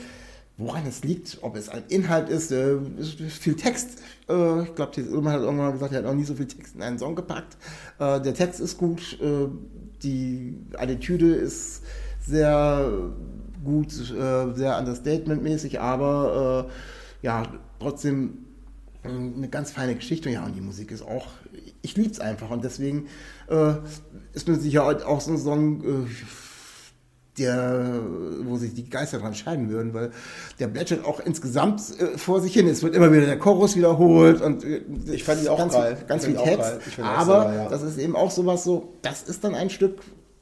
woran 0.59 0.87
es 0.87 1.03
liegt, 1.03 1.39
ob 1.43 1.57
es 1.57 1.69
ein 1.69 1.83
Inhalt 1.89 2.29
ist, 2.29 2.53
äh, 2.53 2.79
viel 3.29 3.57
Text. 3.57 4.03
Äh, 4.29 4.63
ich 4.65 4.75
glaube, 4.75 5.03
Ullmann 5.03 5.33
hat 5.33 5.41
irgendwann 5.41 5.67
mal 5.67 5.73
gesagt, 5.73 5.93
er 5.93 5.99
hat 5.99 6.05
noch 6.05 6.15
nie 6.15 6.25
so 6.25 6.35
viel 6.35 6.47
Text 6.47 6.75
in 6.75 6.83
einen 6.83 6.99
Song 6.99 7.17
gepackt. 7.17 7.57
Äh, 7.99 8.21
der 8.21 8.35
Text 8.35 8.61
ist 8.61 8.79
gut, 8.79 9.19
äh, 9.21 9.49
die 10.03 10.57
Attitüde 10.77 11.35
ist 11.35 11.83
sehr 12.25 13.13
gut, 13.65 13.93
äh, 13.93 14.55
sehr 14.55 14.79
understatement-mäßig, 14.79 15.81
aber 15.81 16.69
äh, 16.69 17.27
ja, 17.27 17.45
trotzdem 17.79 18.39
äh, 19.05 19.09
eine 19.09 19.49
ganz 19.49 19.71
feine 19.71 19.95
Geschichte. 19.95 20.31
Ja, 20.31 20.45
und 20.45 20.55
die 20.55 20.61
Musik 20.61 20.91
ist 20.91 21.03
auch, 21.03 21.29
ich 21.83 21.97
liebe 21.97 22.11
es 22.11 22.21
einfach 22.21 22.51
und 22.51 22.65
deswegen 22.65 23.09
ist 24.33 24.49
mir 24.49 24.55
sicher 24.55 24.87
auch 25.07 25.21
so 25.21 25.33
ein 25.33 25.37
Song, 25.37 26.07
der, 27.39 28.01
wo 28.43 28.57
sich 28.59 28.75
die 28.75 28.89
Geister 28.91 29.19
dran 29.19 29.35
scheiden 29.35 29.71
würden, 29.71 29.95
weil 29.95 30.11
der 30.59 30.69
plätschert 30.69 31.05
auch 31.05 31.19
insgesamt 31.21 31.81
äh, 31.99 32.19
vor 32.19 32.41
sich 32.41 32.53
hin. 32.53 32.67
Es 32.69 32.83
wird 32.83 32.95
immer 32.95 33.11
wieder 33.13 33.25
der 33.27 33.39
Chorus 33.39 33.75
wiederholt 33.77 34.41
und 34.43 34.65
äh, 34.65 34.83
Ich 35.11 35.25
fand 35.25 35.41
ihn 35.43 35.49
auch 35.49 35.59
ganz, 35.59 35.73
geil. 35.73 35.97
Viel, 35.97 36.07
ganz 36.07 36.25
viel 36.27 36.37
Text. 36.37 36.73
Aber 37.03 37.45
geil, 37.45 37.57
ja. 37.57 37.69
das 37.69 37.83
ist 37.83 37.99
eben 37.99 38.17
auch 38.17 38.31
sowas 38.31 38.65
so, 38.65 38.95
das 39.03 39.23
ist 39.23 39.45
dann 39.45 39.55
ein 39.55 39.71
Stück, 39.71 40.01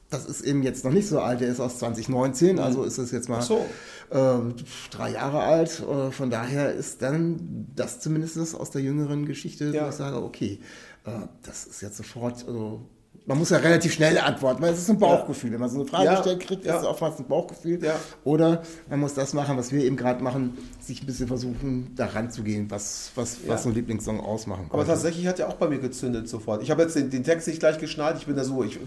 das 0.09 0.25
ist 0.25 0.41
eben 0.41 0.63
jetzt 0.63 0.83
noch 0.83 0.91
nicht 0.91 1.07
so 1.07 1.21
alt, 1.21 1.39
der 1.39 1.47
ist 1.47 1.61
aus 1.61 1.79
2019, 1.79 2.59
also 2.59 2.83
ist 2.83 2.97
es 2.97 3.11
jetzt 3.11 3.29
mal 3.29 3.41
so. 3.41 3.65
ähm, 4.11 4.55
drei 4.91 5.13
Jahre 5.13 5.39
alt. 5.39 5.81
Äh, 5.89 6.11
von 6.11 6.29
daher 6.29 6.73
ist 6.73 7.01
dann 7.01 7.67
das 7.73 8.01
zumindest 8.01 8.37
aus 8.53 8.69
der 8.71 8.81
jüngeren 8.81 9.25
Geschichte, 9.25 9.71
Ja. 9.73 9.85
wo 9.85 9.89
ich 9.89 9.95
sage, 9.95 10.21
okay, 10.21 10.59
äh, 11.05 11.11
das 11.43 11.65
ist 11.65 11.81
jetzt 11.81 11.95
sofort, 11.95 12.45
also 12.45 12.81
man 13.27 13.37
muss 13.37 13.51
ja 13.51 13.57
relativ 13.57 13.93
schnell 13.93 14.17
antworten, 14.17 14.61
weil 14.63 14.73
es 14.73 14.79
ist 14.79 14.89
ein 14.89 14.97
Bauchgefühl. 14.97 15.51
Wenn 15.51 15.59
man 15.59 15.69
so 15.69 15.79
eine 15.79 15.87
Frage 15.87 16.05
Ja, 16.05 16.15
gestellt 16.15 16.39
kriegt, 16.39 16.65
ja. 16.65 16.75
ist 16.75 16.81
es 16.81 16.87
oftmals 16.87 17.19
ein 17.19 17.25
Bauchgefühl. 17.27 17.81
Ja. 17.83 17.95
Oder 18.23 18.63
man 18.89 18.99
muss 18.99 19.13
das 19.13 19.33
machen, 19.33 19.57
was 19.57 19.71
wir 19.71 19.83
eben 19.83 19.95
gerade 19.95 20.23
machen, 20.23 20.57
sich 20.79 21.03
ein 21.03 21.05
bisschen 21.05 21.27
versuchen, 21.27 21.91
da 21.95 22.07
ranzugehen, 22.07 22.69
was, 22.71 23.11
was, 23.15 23.37
Ja. 23.45 23.53
was 23.53 23.63
so 23.63 23.69
ein 23.69 23.75
Lieblingssong 23.75 24.19
ausmachen 24.19 24.65
Aber 24.69 24.79
könnte. 24.79 24.93
tatsächlich 24.93 25.27
hat 25.27 25.39
er 25.39 25.49
auch 25.49 25.53
bei 25.53 25.67
mir 25.69 25.77
gezündet 25.79 26.27
sofort. 26.27 26.63
Ich 26.63 26.71
habe 26.71 26.81
jetzt 26.81 26.95
den, 26.95 27.09
den 27.11 27.23
Text 27.23 27.47
nicht 27.47 27.59
gleich 27.59 27.77
geschnallt. 27.77 28.17
Ich 28.17 28.25
bin 28.25 28.35
da 28.35 28.43
so, 28.43 28.63
ich, 28.63 28.79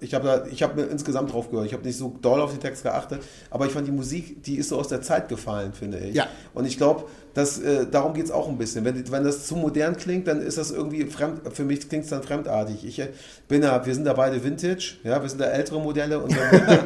ich 0.00 0.14
habe 0.14 0.48
ich 0.50 0.62
habe 0.64 0.80
mir 0.80 0.86
insgesamt 0.88 1.32
drauf 1.32 1.50
gehört. 1.50 1.66
Ich 1.66 1.72
habe 1.72 1.84
nicht 1.84 1.96
so 1.96 2.16
doll 2.20 2.40
auf 2.40 2.50
den 2.50 2.60
Text 2.60 2.82
geachtet, 2.82 3.22
aber 3.50 3.66
ich 3.66 3.72
fand 3.72 3.86
die 3.86 3.92
Musik, 3.92 4.42
die 4.42 4.56
ist 4.56 4.68
so 4.70 4.78
aus 4.78 4.88
der 4.88 5.00
Zeit 5.00 5.28
gefallen, 5.28 5.72
finde 5.72 5.98
ich. 6.00 6.14
Ja. 6.16 6.26
Und 6.54 6.64
ich 6.66 6.76
glaube, 6.76 7.04
dass 7.36 7.58
äh, 7.58 7.86
darum 7.86 8.14
geht 8.14 8.24
es 8.24 8.30
auch 8.30 8.48
ein 8.48 8.56
bisschen. 8.56 8.86
Wenn, 8.86 9.12
wenn 9.12 9.22
das 9.22 9.46
zu 9.46 9.56
modern 9.56 9.98
klingt, 9.98 10.26
dann 10.26 10.40
ist 10.40 10.56
das 10.56 10.70
irgendwie 10.70 11.04
fremd. 11.04 11.42
Für 11.52 11.64
mich 11.64 11.86
klingt 11.86 12.04
es 12.04 12.10
dann 12.10 12.22
fremdartig. 12.22 12.82
Ich 12.86 12.98
äh, 12.98 13.08
bin 13.46 13.60
da, 13.60 13.84
wir 13.84 13.94
sind 13.94 14.04
da 14.04 14.14
beide 14.14 14.42
Vintage, 14.42 14.94
ja, 15.04 15.20
wir 15.20 15.28
sind 15.28 15.42
da 15.42 15.44
ältere 15.44 15.78
Modelle 15.78 16.18
und, 16.18 16.34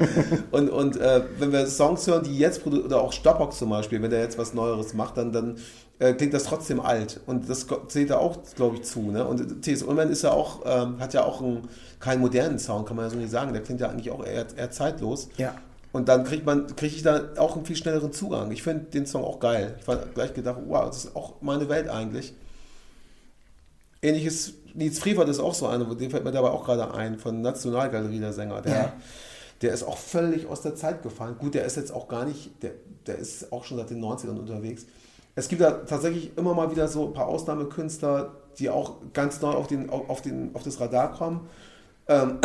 und, 0.51 0.69
und 0.69 0.97
äh, 0.97 1.23
wenn 1.39 1.53
wir 1.53 1.67
Songs 1.69 2.05
hören, 2.09 2.25
die 2.25 2.37
jetzt 2.37 2.63
produ- 2.67 2.85
oder 2.85 3.01
auch 3.01 3.13
Stoppox 3.13 3.59
zum 3.59 3.71
Beispiel, 3.71 4.03
wenn 4.03 4.11
der 4.11 4.23
jetzt 4.23 4.39
was 4.39 4.53
Neueres 4.53 4.93
macht, 4.93 5.19
dann, 5.19 5.31
dann 5.31 5.57
äh, 6.01 6.15
klingt 6.15 6.35
das 6.35 6.43
trotzdem 6.43 6.81
alt. 6.81 7.21
Und 7.27 7.49
das 7.49 7.69
zählt 7.87 8.11
da 8.11 8.19
auch, 8.19 8.39
glaube 8.57 8.77
ich, 8.77 8.83
zu. 8.83 9.13
Ne? 9.13 9.25
Und 9.25 9.63
T.S. 9.63 9.85
Ullmann 9.85 10.11
ist 10.11 10.23
ja 10.23 10.33
auch, 10.33 10.63
ähm, 10.67 10.99
hat 10.99 11.15
ja 11.15 11.23
auch 11.23 11.41
einen, 11.41 11.69
keinen 12.01 12.21
modernen 12.21 12.59
Sound, 12.59 12.89
kann 12.89 12.97
man 12.97 13.05
ja 13.05 13.11
so 13.11 13.17
nicht 13.17 13.31
sagen. 13.31 13.53
Der 13.53 13.63
klingt 13.63 13.81
ja 13.81 13.89
eigentlich 13.89 14.11
auch 14.11 14.27
eher, 14.27 14.47
eher 14.57 14.71
zeitlos. 14.73 15.29
Ja. 15.37 15.55
Und 15.93 16.09
dann 16.09 16.25
kriegt 16.25 16.47
man, 16.47 16.69
kriege 16.77 16.95
ich 16.95 17.03
da 17.03 17.31
auch 17.37 17.57
einen 17.57 17.67
viel 17.67 17.77
schnelleren 17.77 18.13
Zugang. 18.13 18.53
Ich 18.53 18.63
finde 18.63 18.85
den 18.85 19.07
Song 19.07 19.25
auch 19.25 19.41
geil. 19.41 19.77
Ich 19.81 19.89
war 19.89 19.97
gleich 19.97 20.35
gedacht, 20.35 20.59
wow, 20.67 20.87
das 20.87 21.05
ist 21.07 21.17
auch 21.17 21.35
meine 21.41 21.69
Welt 21.69 21.89
eigentlich. 21.89 22.33
Ähnliches, 24.03 24.55
Nils 24.75 24.99
Friefert 24.99 25.29
ist 25.29 25.41
auch 25.41 25.55
so 25.55 25.67
einer, 25.67 25.95
den 25.95 26.11
fällt 26.11 26.25
mir 26.25 26.31
dabei 26.31 26.51
auch 26.51 26.65
gerade 26.65 26.95
ein, 26.95 27.19
von 27.19 27.43
Nationalgalerie 27.43 28.21
der 28.21 28.33
Sänger. 28.33 28.63
Der, 28.63 28.73
Ja. 28.73 28.93
der 29.63 29.75
ist 29.75 29.83
auch 29.83 29.99
völlig 29.99 30.47
aus 30.47 30.63
der 30.63 30.77
Zeit 30.77 31.03
gefallen. 31.03 31.37
Gut, 31.39 31.55
der 31.55 31.65
ist 31.65 31.77
jetzt 31.77 31.93
auch 31.93 32.09
gar 32.09 32.25
nicht, 32.25 32.63
der, 32.63 32.71
der 33.07 33.19
ist 33.19 33.53
auch 33.53 33.65
schon 33.65 33.77
seit 33.77 33.91
den 33.91 34.03
90ern 34.03 34.39
unterwegs. 34.39 34.87
Es 35.35 35.49
gibt 35.49 35.61
da 35.61 35.73
tatsächlich 35.73 36.37
immer 36.37 36.55
mal 36.55 36.71
wieder 36.71 36.87
so 36.89 37.07
ein 37.07 37.13
paar 37.13 37.27
Ausnahmekünstler, 37.27 38.33
die 38.59 38.71
auch 38.71 38.97
ganz 39.13 39.41
neu 39.41 39.51
auf, 39.53 39.67
den, 39.67 39.91
auf 39.91 40.23
den, 40.23 40.55
auf 40.55 40.63
das 40.63 40.81
Radar 40.81 41.13
kommen, 41.13 41.49
ähm, 42.09 42.39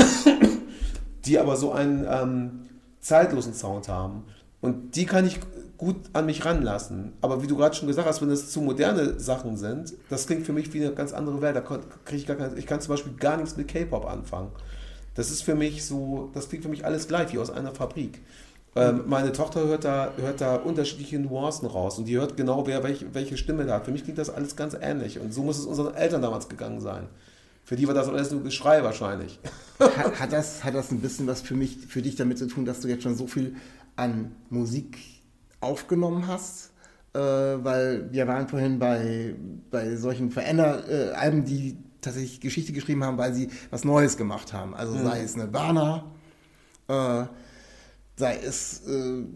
die 1.26 1.40
aber 1.40 1.56
so 1.56 1.72
einen 1.72 2.06
ähm, 2.10 2.66
zeitlosen 3.06 3.54
Sound 3.54 3.88
haben. 3.88 4.24
Und 4.62 4.96
die 4.96 5.06
kann 5.06 5.26
ich 5.28 5.40
gut 5.78 5.98
an 6.14 6.26
mich 6.26 6.44
ranlassen. 6.44 7.14
Aber 7.22 7.44
wie 7.44 7.48
du 7.48 7.56
gerade 7.56 7.76
schon 7.76 7.88
gesagt 7.88 8.08
hast, 8.08 8.22
wenn 8.22 8.30
das 8.30 8.50
zu 8.50 8.62
moderne 8.62 9.20
Sachen 9.20 9.58
sind, 9.58 9.94
das 10.10 10.26
klingt 10.26 10.46
für 10.46 10.54
mich 10.54 10.74
wie 10.74 10.84
eine 10.84 10.96
ganz 10.96 11.14
andere 11.14 11.42
Welt. 11.42 11.56
Da 11.56 11.62
kriege 11.62 11.88
ich 12.10 12.26
gar 12.26 12.36
kein, 12.36 12.58
ich 12.58 12.66
kann 12.66 12.82
zum 12.82 12.94
Beispiel 12.94 13.14
gar 13.14 13.38
nichts 13.38 13.58
mit 13.58 13.68
K-Pop 13.68 14.06
anfangen. 14.06 14.50
Das 15.14 15.30
ist 15.30 15.44
für 15.44 15.56
mich 15.56 15.86
so, 15.86 16.32
das 16.34 16.50
klingt 16.50 16.64
für 16.64 16.70
mich 16.70 16.86
alles 16.86 17.08
gleich, 17.08 17.32
wie 17.32 17.38
aus 17.38 17.52
einer 17.52 17.74
Fabrik. 17.74 18.22
Ähm, 18.76 19.04
meine 19.06 19.32
Tochter 19.32 19.66
hört 19.66 19.86
da, 19.86 20.12
hört 20.18 20.42
da 20.42 20.56
unterschiedliche 20.56 21.20
Nuancen 21.20 21.68
raus 21.68 21.98
und 21.98 22.06
die 22.06 22.18
hört 22.18 22.36
genau, 22.36 22.68
wer 22.68 22.84
welche, 22.84 23.14
welche 23.14 23.38
Stimme 23.38 23.66
da 23.66 23.76
hat. 23.76 23.86
Für 23.86 23.92
mich 23.92 24.04
klingt 24.04 24.18
das 24.18 24.30
alles 24.30 24.56
ganz 24.56 24.76
ähnlich 24.80 25.20
und 25.20 25.34
so 25.34 25.44
muss 25.44 25.60
es 25.60 25.66
unseren 25.66 25.94
Eltern 25.94 26.22
damals 26.22 26.50
gegangen 26.50 26.82
sein. 26.82 27.08
Für 27.66 27.76
die 27.76 27.88
war 27.88 27.94
das 27.96 28.08
alles 28.08 28.32
nur 28.32 28.44
Geschrei 28.44 28.84
wahrscheinlich. 28.84 29.40
hat, 29.80 30.20
hat, 30.20 30.32
das, 30.32 30.64
hat 30.64 30.76
das 30.76 30.92
ein 30.92 31.02
bisschen 31.02 31.26
was 31.28 31.42
für 31.42 31.56
mich, 31.56 31.80
für 31.88 32.02
dich 32.02 32.16
damit 32.16 32.38
zu 32.38 32.48
tun, 32.48 32.64
dass 32.64 32.80
du 32.80 32.88
jetzt 32.88 33.04
schon 33.04 33.16
so 33.16 33.26
viel 33.28 33.56
an 33.96 34.32
Musik 34.50 34.98
aufgenommen 35.62 36.28
hast? 36.28 36.72
Äh, 37.14 37.20
weil 37.20 38.10
wir 38.12 38.28
waren 38.28 38.48
vorhin 38.48 38.78
bei, 38.78 39.36
bei 39.72 39.96
solchen 39.96 40.30
Veränder-Alben, 40.32 41.46
die 41.46 41.78
tatsächlich 42.02 42.40
Geschichte 42.40 42.72
geschrieben 42.72 43.04
haben, 43.04 43.18
weil 43.18 43.34
sie 43.34 43.50
was 43.72 43.84
Neues 43.84 44.16
gemacht 44.16 44.54
haben. 44.54 44.76
Also 44.76 44.94
sei 45.04 45.22
es 45.24 45.36
Nirvana, 45.36 46.04
äh, 46.88 47.24
sei 48.18 48.38
es 48.46 48.82
äh, 48.86 48.92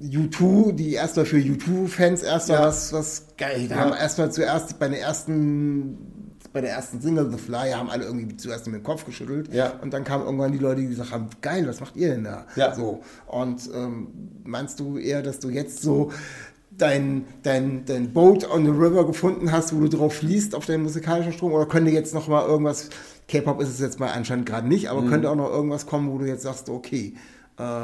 U2, 0.06 0.74
die 0.74 0.94
erstmal 0.94 1.26
für 1.26 1.38
U2-Fans 1.38 2.22
erstmal 2.22 2.60
Ja. 2.60 2.68
was, 2.68 2.94
was 2.94 3.24
geil. 3.38 3.68
Ja. 3.70 3.78
haben 3.78 3.94
erstmal 3.94 4.32
zuerst 4.32 4.78
bei 4.78 4.88
der 4.88 5.02
ersten 5.02 5.98
bei 6.54 6.62
der 6.62 6.72
ersten 6.72 7.00
Single 7.02 7.30
The 7.32 7.38
Fly 7.38 7.72
haben 7.72 7.90
alle 7.90 8.06
irgendwie 8.06 8.36
zuerst 8.38 8.66
mit 8.68 8.76
dem 8.76 8.84
Kopf 8.84 9.06
geschüttelt 9.06 9.54
Ja. 9.54 9.74
und 9.82 9.94
dann 9.94 10.04
kamen 10.04 10.26
irgendwann 10.26 10.52
die 10.52 10.58
Leute, 10.58 10.82
die 10.82 10.88
gesagt 10.88 11.12
haben, 11.12 11.28
geil, 11.42 11.68
was 11.68 11.80
macht 11.80 11.96
ihr 11.96 12.10
denn 12.10 12.24
da? 12.24 12.46
Ja. 12.56 12.74
So. 12.74 13.02
Und 13.28 13.70
ähm, 13.74 14.08
meinst 14.44 14.80
du 14.80 14.98
eher, 14.98 15.22
dass 15.22 15.40
du 15.40 15.50
jetzt 15.50 15.82
so 15.82 16.12
dein, 16.72 17.26
dein, 17.44 17.86
dein 17.86 18.14
Boat 18.14 18.50
on 18.50 18.64
the 18.66 18.72
River 18.72 19.06
gefunden 19.06 19.52
hast, 19.52 19.76
wo 19.76 19.80
du 19.82 19.90
drauf 19.90 20.14
fließt 20.16 20.56
auf 20.56 20.66
deinen 20.66 20.84
musikalischen 20.84 21.34
Strom? 21.34 21.52
Oder 21.54 21.66
könnte 21.66 21.92
jetzt 21.92 22.14
noch 22.14 22.28
mal 22.28 22.46
irgendwas, 22.48 22.90
K-Pop 23.28 23.62
ist 23.62 23.70
es 23.70 23.80
jetzt 23.80 24.00
mal 24.00 24.12
anscheinend 24.12 24.46
gerade 24.46 24.68
nicht, 24.68 24.90
aber 24.90 25.04
könnte 25.06 25.30
auch 25.30 25.36
noch 25.36 25.50
irgendwas 25.50 25.86
kommen, 25.86 26.10
wo 26.12 26.18
du 26.18 26.26
jetzt 26.26 26.44
sagst, 26.44 26.70
okay, 26.70 27.14
äh, 27.58 27.82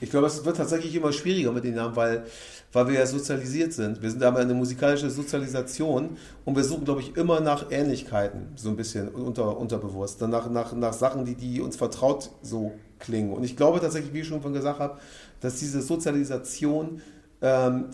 Ich 0.00 0.10
glaube, 0.10 0.26
es 0.26 0.44
wird 0.44 0.56
tatsächlich 0.56 0.94
immer 0.94 1.12
schwieriger 1.12 1.52
mit 1.52 1.64
den 1.64 1.74
Namen, 1.74 1.94
weil, 1.96 2.24
weil 2.72 2.88
wir 2.88 2.94
ja 2.94 3.06
sozialisiert 3.06 3.72
sind. 3.72 4.02
Wir 4.02 4.10
sind 4.10 4.22
aber 4.22 4.40
eine 4.40 4.54
musikalische 4.54 5.10
Sozialisation 5.10 6.16
und 6.44 6.56
wir 6.56 6.64
suchen, 6.64 6.84
glaube 6.84 7.00
ich, 7.00 7.16
immer 7.16 7.40
nach 7.40 7.70
Ähnlichkeiten, 7.70 8.48
so 8.56 8.70
ein 8.70 8.76
bisschen 8.76 9.08
unter, 9.08 9.56
unterbewusst. 9.56 10.20
Dann 10.20 10.30
nach, 10.30 10.50
nach, 10.50 10.72
nach 10.72 10.92
Sachen, 10.92 11.24
die, 11.24 11.34
die 11.34 11.60
uns 11.60 11.76
vertraut 11.76 12.30
so 12.42 12.72
klingen. 12.98 13.32
Und 13.32 13.44
ich 13.44 13.56
glaube 13.56 13.80
tatsächlich, 13.80 14.12
wie 14.12 14.20
ich 14.20 14.26
schon 14.26 14.42
von 14.42 14.52
gesagt 14.52 14.80
habe, 14.80 14.98
dass 15.40 15.58
diese 15.58 15.82
Sozialisation 15.82 17.00
ähm, 17.42 17.86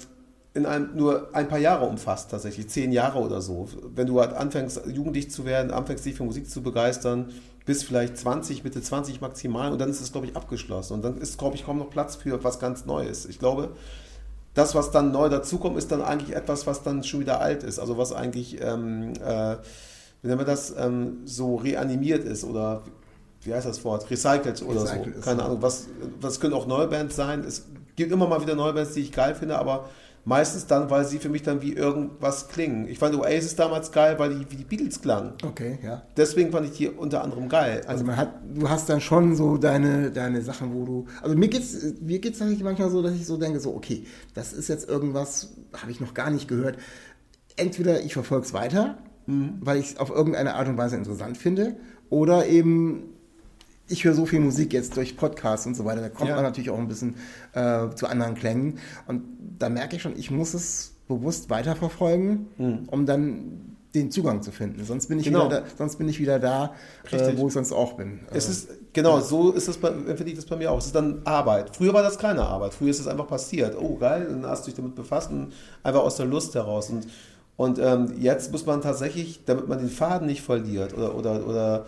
in 0.55 0.67
einem, 0.67 0.95
nur 0.95 1.35
ein 1.35 1.49
paar 1.49 1.59
Jahre 1.59 1.87
umfasst, 1.87 2.31
tatsächlich, 2.31 2.69
zehn 2.69 2.93
Jahre 2.93 3.19
oder 3.19 3.41
so. 3.41 3.69
Wenn 3.95 4.07
du 4.07 4.21
halt 4.21 4.35
anfängst, 4.35 4.83
jugendlich 4.87 5.31
zu 5.31 5.47
werden, 5.47 5.71
anfängst, 5.71 6.05
dich 6.05 6.15
für 6.15 6.25
Musik 6.25 6.51
zu 6.51 6.63
begeistern, 6.63 7.31
bis 7.65 7.83
vielleicht 7.83 8.19
20, 8.19 8.65
Mitte 8.65 8.83
20 8.83 9.21
maximal 9.21 9.73
und 9.73 9.81
dann 9.81 9.89
ist 9.89 10.01
es, 10.01 10.13
glaube 10.13 10.27
ich, 10.27 10.37
abgeschlossen. 10.37 10.95
Und 10.95 11.03
dann 11.03 11.19
ist, 11.19 11.39
glaube 11.39 11.57
ich, 11.57 11.65
kaum 11.65 11.79
noch 11.79 11.91
Platz 11.91 12.17
für 12.17 12.43
was 12.45 12.59
ganz 12.59 12.85
Neues. 12.85 13.25
Ich 13.25 13.39
glaube, 13.39 13.71
das, 14.55 14.75
was 14.75 14.91
dann 14.91 15.13
neu 15.13 15.29
dazukommt, 15.29 15.79
ist 15.79 15.91
dann 15.91 16.03
eigentlich 16.03 16.37
etwas, 16.37 16.67
was 16.67 16.83
dann 16.83 17.03
schon 17.03 17.21
wieder 17.21 17.41
alt 17.41 17.63
ist. 17.63 17.79
Also 17.79 17.97
was 17.97 18.13
eigentlich, 18.13 18.61
ähm, 18.61 19.15
äh, 19.25 19.57
wie 20.21 20.29
nennen 20.29 20.41
wir 20.41 20.45
das, 20.45 20.75
ähm, 20.77 21.21
so 21.25 21.57
reanimiert 21.57 22.25
ist 22.25 22.45
oder 22.45 22.83
wie 23.43 23.55
heißt 23.55 23.67
das 23.67 23.85
Wort, 23.85 24.11
recycelt 24.11 24.63
oder 24.63 24.83
Recycelt 24.83 25.17
so. 25.17 25.21
Keine 25.23 25.41
so. 25.41 25.47
Ahnung, 25.47 25.63
was, 25.63 25.87
was 26.21 26.41
können 26.41 26.55
auch 26.55 26.67
neue 26.67 26.89
Bands 26.89 27.17
sein. 27.17 27.43
Es 27.45 27.67
gibt 27.97 28.13
immer 28.13 28.27
mal 28.27 28.43
wieder 28.43 28.55
neue 28.55 28.73
Bands, 28.73 28.93
die 28.93 29.01
ich 29.01 29.13
geil 29.13 29.35
finde, 29.35 29.59
aber 29.59 29.89
meistens 30.25 30.67
dann, 30.67 30.89
weil 30.91 31.05
sie 31.05 31.19
für 31.19 31.29
mich 31.29 31.43
dann 31.43 31.63
wie 31.63 31.73
irgendwas 31.73 32.49
klingen. 32.49 32.89
Ich 32.89 32.99
fand 32.99 33.15
Oasis 33.15 33.57
damals 33.57 33.91
geil, 33.91 34.19
weil 34.19 34.39
die 34.39 34.51
wie 34.51 34.57
die 34.57 34.65
Beatles 34.65 35.01
klangen. 35.01 35.33
Okay, 35.45 35.79
ja. 35.83 36.03
Deswegen 36.17 36.53
fand 36.53 36.67
ich 36.67 36.77
die 36.77 36.89
unter 36.89 37.23
anderem 37.25 37.49
geil. 37.49 37.83
Also 37.87 38.05
man 38.05 38.17
hat, 38.17 38.35
du 38.55 38.69
hast 38.69 38.89
dann 38.89 39.01
schon 39.01 39.35
so 39.35 39.57
deine, 39.57 40.11
deine 40.11 40.43
Sachen, 40.43 40.75
wo 40.75 40.85
du. 40.85 41.07
Also 41.23 41.37
mir 41.37 41.49
geht's, 41.49 41.77
mir 42.01 42.21
geht's 42.21 42.41
eigentlich 42.41 42.63
manchmal 42.63 42.91
so, 42.91 43.03
dass 43.03 43.15
ich 43.15 43.27
so 43.27 43.37
denke, 43.37 43.61
so, 43.61 43.75
okay, 43.75 44.05
das 44.35 44.53
ist 44.53 44.69
jetzt 44.69 44.89
irgendwas, 44.89 45.55
habe 45.81 45.91
ich 45.91 46.01
noch 46.01 46.15
gar 46.15 46.31
nicht 46.31 46.49
gehört. 46.49 46.79
Entweder 47.57 48.03
ich 48.03 48.15
verfolge 48.15 48.47
es 48.47 48.53
weiter, 48.53 48.99
weil 49.27 49.79
ich 49.79 49.93
es 49.93 49.97
auf 49.99 50.11
irgendeine 50.11 50.55
Art 50.55 50.69
und 50.69 50.77
Weise 50.79 50.97
interessant 50.97 51.37
finde, 51.39 51.77
oder 52.11 52.47
eben 52.47 53.12
ich 53.89 54.05
höre 54.05 54.15
so 54.15 54.27
viel 54.27 54.41
Musik 54.41 54.73
jetzt 54.73 54.97
durch 54.97 55.17
Podcasts 55.17 55.67
und 55.67 55.75
so 55.75 55.85
weiter, 55.85 56.01
da 56.01 56.09
kommt 56.09 56.29
Ja. 56.31 56.37
man 56.37 56.45
natürlich 56.45 56.71
auch 56.71 56.79
ein 56.79 56.89
bisschen 56.89 57.17
äh, 57.53 57.89
zu 57.95 58.07
anderen 58.07 58.35
Klängen. 58.35 58.79
Und 59.07 59.23
da 59.59 59.69
merke 59.69 59.97
ich 59.97 60.03
schon, 60.03 60.17
ich 60.17 60.31
muss 60.31 60.55
es 60.55 60.95
bewusst 61.09 61.51
weiterverfolgen, 61.51 62.87
um 62.91 63.07
dann 63.07 63.77
den 63.95 64.11
Zugang 64.11 64.41
zu 64.41 64.51
finden. 64.53 64.83
Sonst 64.85 65.09
bin 65.09 65.19
ich 65.19 65.27
Genau. 65.27 65.47
wieder 65.47 65.61
da, 65.63 65.67
sonst 65.77 65.97
bin 65.97 66.09
ich 66.09 66.19
wieder 66.19 66.39
da 66.39 66.73
äh, 67.11 67.37
wo 67.37 67.49
ich 67.49 67.53
sonst 67.53 67.73
auch 67.73 67.93
bin. 67.95 68.21
Es 68.33 68.47
Äh, 68.49 68.51
ist, 68.53 68.69
genau, 68.95 69.21
so 69.21 69.51
ist 69.53 69.69
das 69.69 69.77
bei, 69.77 69.89
empfinde 69.89 70.29
ich 70.31 70.37
das 70.37 70.47
bei 70.47 70.57
mir 70.57 70.71
auch. 70.73 70.79
Es 70.79 70.87
ist 70.87 70.95
dann 70.95 71.21
Arbeit. 71.25 71.77
Früher 71.77 71.93
war 71.93 72.03
das 72.03 72.19
keine 72.19 72.43
Arbeit. 72.43 72.73
Früher 72.73 72.89
ist 72.89 73.01
es 73.01 73.07
einfach 73.07 73.27
passiert. 73.29 73.77
Oh, 73.79 73.97
geil, 73.97 74.27
dann 74.31 74.47
hast 74.47 74.63
du 74.63 74.71
dich 74.71 74.77
damit 74.77 74.95
befasst 74.95 75.31
und 75.31 75.53
einfach 75.83 76.01
aus 76.01 76.17
der 76.17 76.25
Lust 76.25 76.55
heraus. 76.55 76.89
Und, 76.89 77.07
und 77.59 77.79
ähm, 77.79 78.15
jetzt 78.19 78.51
muss 78.51 78.65
man 78.65 78.81
tatsächlich, 78.81 79.45
damit 79.45 79.69
man 79.69 79.77
den 79.79 79.91
Faden 79.91 80.27
nicht 80.27 80.41
verliert 80.41 80.95
oder, 80.97 81.15
oder, 81.15 81.47
oder 81.47 81.87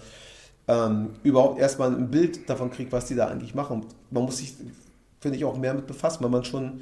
ähm, 0.69 1.11
überhaupt 1.23 1.59
erstmal 1.61 1.95
ein 1.95 2.11
Bild 2.11 2.49
davon 2.49 2.71
kriegt, 2.71 2.93
was 2.93 3.07
die 3.07 3.15
da 3.15 3.27
eigentlich 3.29 3.55
machen. 3.55 3.85
Man 4.11 4.25
muss 4.25 4.39
sich, 4.39 4.55
finde 5.21 5.37
ich, 5.37 5.45
auch 5.45 5.59
mehr 5.59 5.75
mit 5.75 5.87
befassen, 5.87 6.23
weil 6.25 6.31
man 6.31 6.45
schon, 6.45 6.81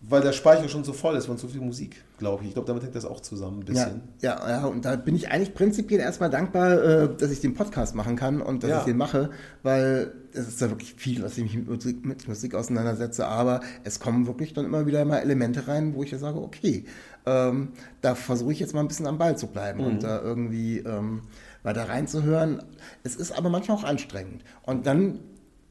weil 0.00 0.20
der 0.22 0.32
Speicher 0.32 0.68
schon 0.68 0.84
so 0.84 0.92
voll 0.92 1.16
ist 1.16 1.26
von 1.26 1.36
so 1.36 1.48
viel 1.48 1.60
Musik, 1.60 2.02
glaube 2.18 2.42
ich. 2.42 2.48
Ich 2.48 2.54
glaube, 2.54 2.68
damit 2.68 2.82
hängt 2.84 2.94
das 2.94 3.04
auch 3.04 3.20
zusammen 3.20 3.60
ein 3.66 3.74
ja, 3.74 3.84
bisschen. 3.84 4.00
ja, 4.20 4.48
ja, 4.48 4.64
und 4.66 4.84
da 4.84 4.94
bin 4.96 5.16
ich 5.16 5.30
eigentlich 5.30 5.52
prinzipiell 5.54 6.00
erstmal 6.00 6.30
dankbar, 6.30 6.82
äh, 6.82 7.08
dass 7.16 7.30
ich 7.30 7.40
den 7.40 7.54
Podcast 7.54 7.94
machen 7.94 8.14
kann 8.16 8.40
und 8.40 8.62
dass 8.62 8.70
Ja. 8.70 8.78
ich 8.78 8.84
den 8.84 8.96
mache, 8.98 9.30
weil 9.62 10.12
es 10.32 10.48
ist 10.48 10.60
ja 10.60 10.68
wirklich 10.70 10.94
viel, 10.94 11.22
was 11.22 11.36
ich 11.38 11.44
mich 11.44 11.56
mit 11.56 11.68
Musik, 11.68 12.04
mit 12.04 12.28
Musik 12.28 12.54
auseinandersetze, 12.54 13.26
aber 13.26 13.60
es 13.84 13.98
kommen 14.00 14.26
wirklich 14.26 14.52
dann 14.52 14.66
immer 14.66 14.86
wieder 14.86 15.04
mal 15.06 15.18
Elemente 15.18 15.66
rein, 15.66 15.94
wo 15.94 16.02
ich 16.02 16.10
ja 16.10 16.18
sage, 16.18 16.38
okay, 16.40 16.84
ähm, 17.24 17.68
da 18.02 18.14
versuche 18.14 18.52
ich 18.52 18.60
jetzt 18.60 18.74
mal 18.74 18.80
ein 18.80 18.88
bisschen 18.88 19.06
am 19.06 19.18
Ball 19.18 19.36
zu 19.36 19.46
bleiben 19.48 19.80
Mhm. 19.80 19.86
und 19.86 20.02
da 20.02 20.20
irgendwie 20.20 20.78
ähm, 20.80 21.22
weiter 21.66 21.88
reinzuhören. 21.88 22.62
Es 23.02 23.16
ist 23.16 23.32
aber 23.36 23.50
manchmal 23.50 23.76
auch 23.76 23.84
anstrengend. 23.84 24.42
Und 24.62 24.86
dann 24.86 25.18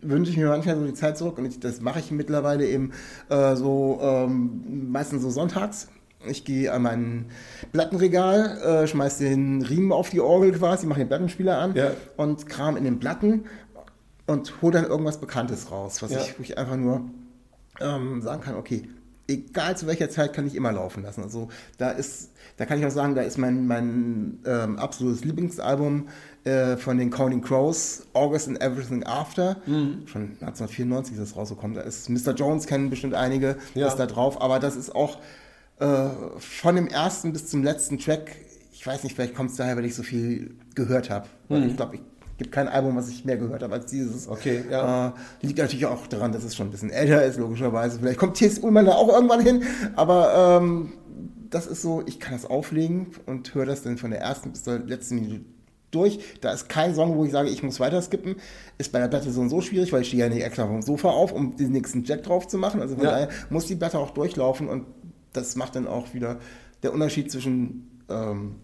wünsche 0.01 0.29
ich 0.29 0.37
mir 0.37 0.47
manchmal 0.49 0.75
so 0.77 0.85
die 0.85 0.93
Zeit 0.93 1.17
zurück 1.17 1.37
und 1.39 1.45
ich, 1.45 1.59
das 1.59 1.81
mache 1.81 1.99
ich 1.99 2.11
mittlerweile 2.11 2.67
eben 2.67 2.91
äh, 3.29 3.55
so 3.55 3.97
ähm, 4.01 4.91
meistens 4.91 5.23
so 5.23 5.29
sonntags. 5.31 5.87
Ich 6.27 6.43
gehe 6.43 6.71
an 6.71 6.81
mein 6.81 7.25
Plattenregal, 7.71 8.57
äh, 8.83 8.87
schmeiß 8.87 9.17
den 9.19 9.61
Riemen 9.61 9.91
auf 9.91 10.09
die 10.09 10.19
Orgel 10.21 10.51
quasi, 10.53 10.85
mache 10.87 10.99
den 10.99 11.07
Plattenspieler 11.07 11.57
an 11.57 11.73
Ja. 11.75 11.91
und 12.17 12.47
kram 12.47 12.77
in 12.77 12.83
den 12.83 12.99
Platten 12.99 13.45
und 14.27 14.61
hole 14.61 14.73
dann 14.73 14.85
irgendwas 14.85 15.19
Bekanntes 15.19 15.71
raus, 15.71 16.01
was 16.01 16.11
Ja. 16.11 16.19
ich, 16.19 16.35
ich 16.39 16.57
einfach 16.57 16.77
nur 16.77 17.01
ähm, 17.79 18.21
sagen 18.21 18.41
kann, 18.41 18.55
okay, 18.55 18.89
egal 19.27 19.77
zu 19.77 19.87
welcher 19.87 20.09
Zeit 20.09 20.33
kann 20.33 20.47
ich 20.47 20.55
immer 20.55 20.71
laufen 20.71 21.03
lassen. 21.03 21.23
Also 21.23 21.49
da 21.77 21.91
ist, 21.91 22.31
da 22.57 22.65
kann 22.65 22.79
ich 22.79 22.85
auch 22.85 22.91
sagen, 22.91 23.15
da 23.15 23.21
ist 23.21 23.37
mein, 23.37 23.67
mein 23.67 24.39
ähm, 24.45 24.79
absolutes 24.79 25.23
Lieblingsalbum 25.25 26.07
äh, 26.45 26.77
von 26.77 26.97
den 26.97 27.09
Counting 27.11 27.41
Crows, 27.41 28.07
August 28.13 28.47
and 28.47 28.61
Everything 28.61 29.03
After. 29.05 29.57
Mhm. 29.65 30.03
Schon 30.07 30.21
1994 30.41 31.15
ist 31.17 31.21
das 31.21 31.35
rausgekommen. 31.35 31.75
Da 31.75 31.81
ist 31.81 32.09
Mr. 32.09 32.33
Jones 32.33 32.65
kennen 32.67 32.89
bestimmt 32.89 33.13
einige, 33.13 33.57
Ja. 33.73 33.87
ist 33.87 33.97
da 33.97 34.05
drauf, 34.05 34.41
aber 34.41 34.59
das 34.59 34.75
ist 34.75 34.95
auch 34.95 35.17
äh, 35.79 36.07
von 36.39 36.75
dem 36.75 36.87
ersten 36.87 37.33
bis 37.33 37.47
zum 37.47 37.63
letzten 37.63 37.99
Track, 37.99 38.31
ich 38.71 38.87
weiß 38.87 39.03
nicht, 39.03 39.15
vielleicht 39.15 39.35
kommt 39.35 39.51
es 39.51 39.57
daher, 39.57 39.75
weil 39.75 39.85
ich 39.85 39.95
so 39.95 40.03
viel 40.03 40.55
gehört 40.75 41.09
habe. 41.09 41.27
Mhm. 41.49 41.63
Ich 41.63 41.75
glaube, 41.75 41.95
ich 41.95 42.01
gibt 42.37 42.51
kein 42.51 42.67
Album, 42.67 42.95
was 42.97 43.07
ich 43.09 43.23
mehr 43.25 43.37
gehört 43.37 43.63
habe 43.63 43.73
als 43.73 43.85
dieses. 43.85 44.27
Okay, 44.27 44.63
ja. 44.69 45.07
Äh, 45.07 45.11
liegt 45.47 45.57
natürlich 45.57 45.85
auch 45.85 46.05
daran, 46.07 46.31
dass 46.33 46.43
es 46.43 46.55
schon 46.55 46.67
ein 46.67 46.71
bisschen 46.71 46.89
älter 46.89 47.23
ist, 47.23 47.37
logischerweise. 47.37 47.99
Vielleicht 47.99 48.19
kommt 48.19 48.35
T.S. 48.35 48.59
Ullmann 48.59 48.85
da 48.85 48.93
auch 48.93 49.07
irgendwann 49.09 49.39
hin, 49.41 49.63
aber 49.95 50.59
ähm, 50.61 50.91
das 51.49 51.67
ist 51.67 51.81
so, 51.81 52.03
ich 52.05 52.19
kann 52.19 52.33
das 52.33 52.45
auflegen 52.45 53.07
und 53.25 53.53
höre 53.55 53.65
das 53.65 53.81
dann 53.83 53.97
von 53.97 54.11
der 54.11 54.21
ersten 54.21 54.51
bis 54.51 54.63
zur 54.63 54.79
letzten 54.79 55.15
Minute 55.15 55.41
durch. 55.91 56.19
Da 56.41 56.51
ist 56.51 56.67
kein 56.67 56.93
Song, 56.95 57.15
wo 57.15 57.23
ich 57.25 57.31
sage, 57.31 57.49
ich 57.49 57.63
muss 57.63 57.79
weiter 57.79 58.01
skippen. 58.01 58.35
Ist 58.77 58.91
bei 58.91 58.99
der 58.99 59.07
Platte 59.07 59.31
so 59.31 59.41
und 59.41 59.49
so 59.49 59.61
schwierig, 59.61 59.93
weil 59.93 60.01
ich 60.01 60.07
stehe 60.09 60.23
ja 60.23 60.29
nicht 60.29 60.43
extra 60.43 60.67
vom 60.67 60.81
Sofa 60.81 61.09
auf, 61.09 61.31
um 61.31 61.55
den 61.55 61.71
nächsten 61.71 62.03
Jack 62.03 62.23
drauf 62.23 62.47
zu 62.47 62.57
machen. 62.57 62.81
Also 62.81 62.95
von 62.95 63.03
Ja. 63.05 63.11
daher 63.11 63.29
muss 63.49 63.65
die 63.67 63.75
Platte 63.75 63.97
auch 63.99 64.11
durchlaufen 64.11 64.67
und 64.67 64.85
das 65.33 65.55
macht 65.55 65.75
dann 65.75 65.87
auch 65.87 66.13
wieder 66.13 66.39
der 66.83 66.93
Unterschied 66.93 67.31
zwischen 67.31 68.01
ähm, 68.09 68.55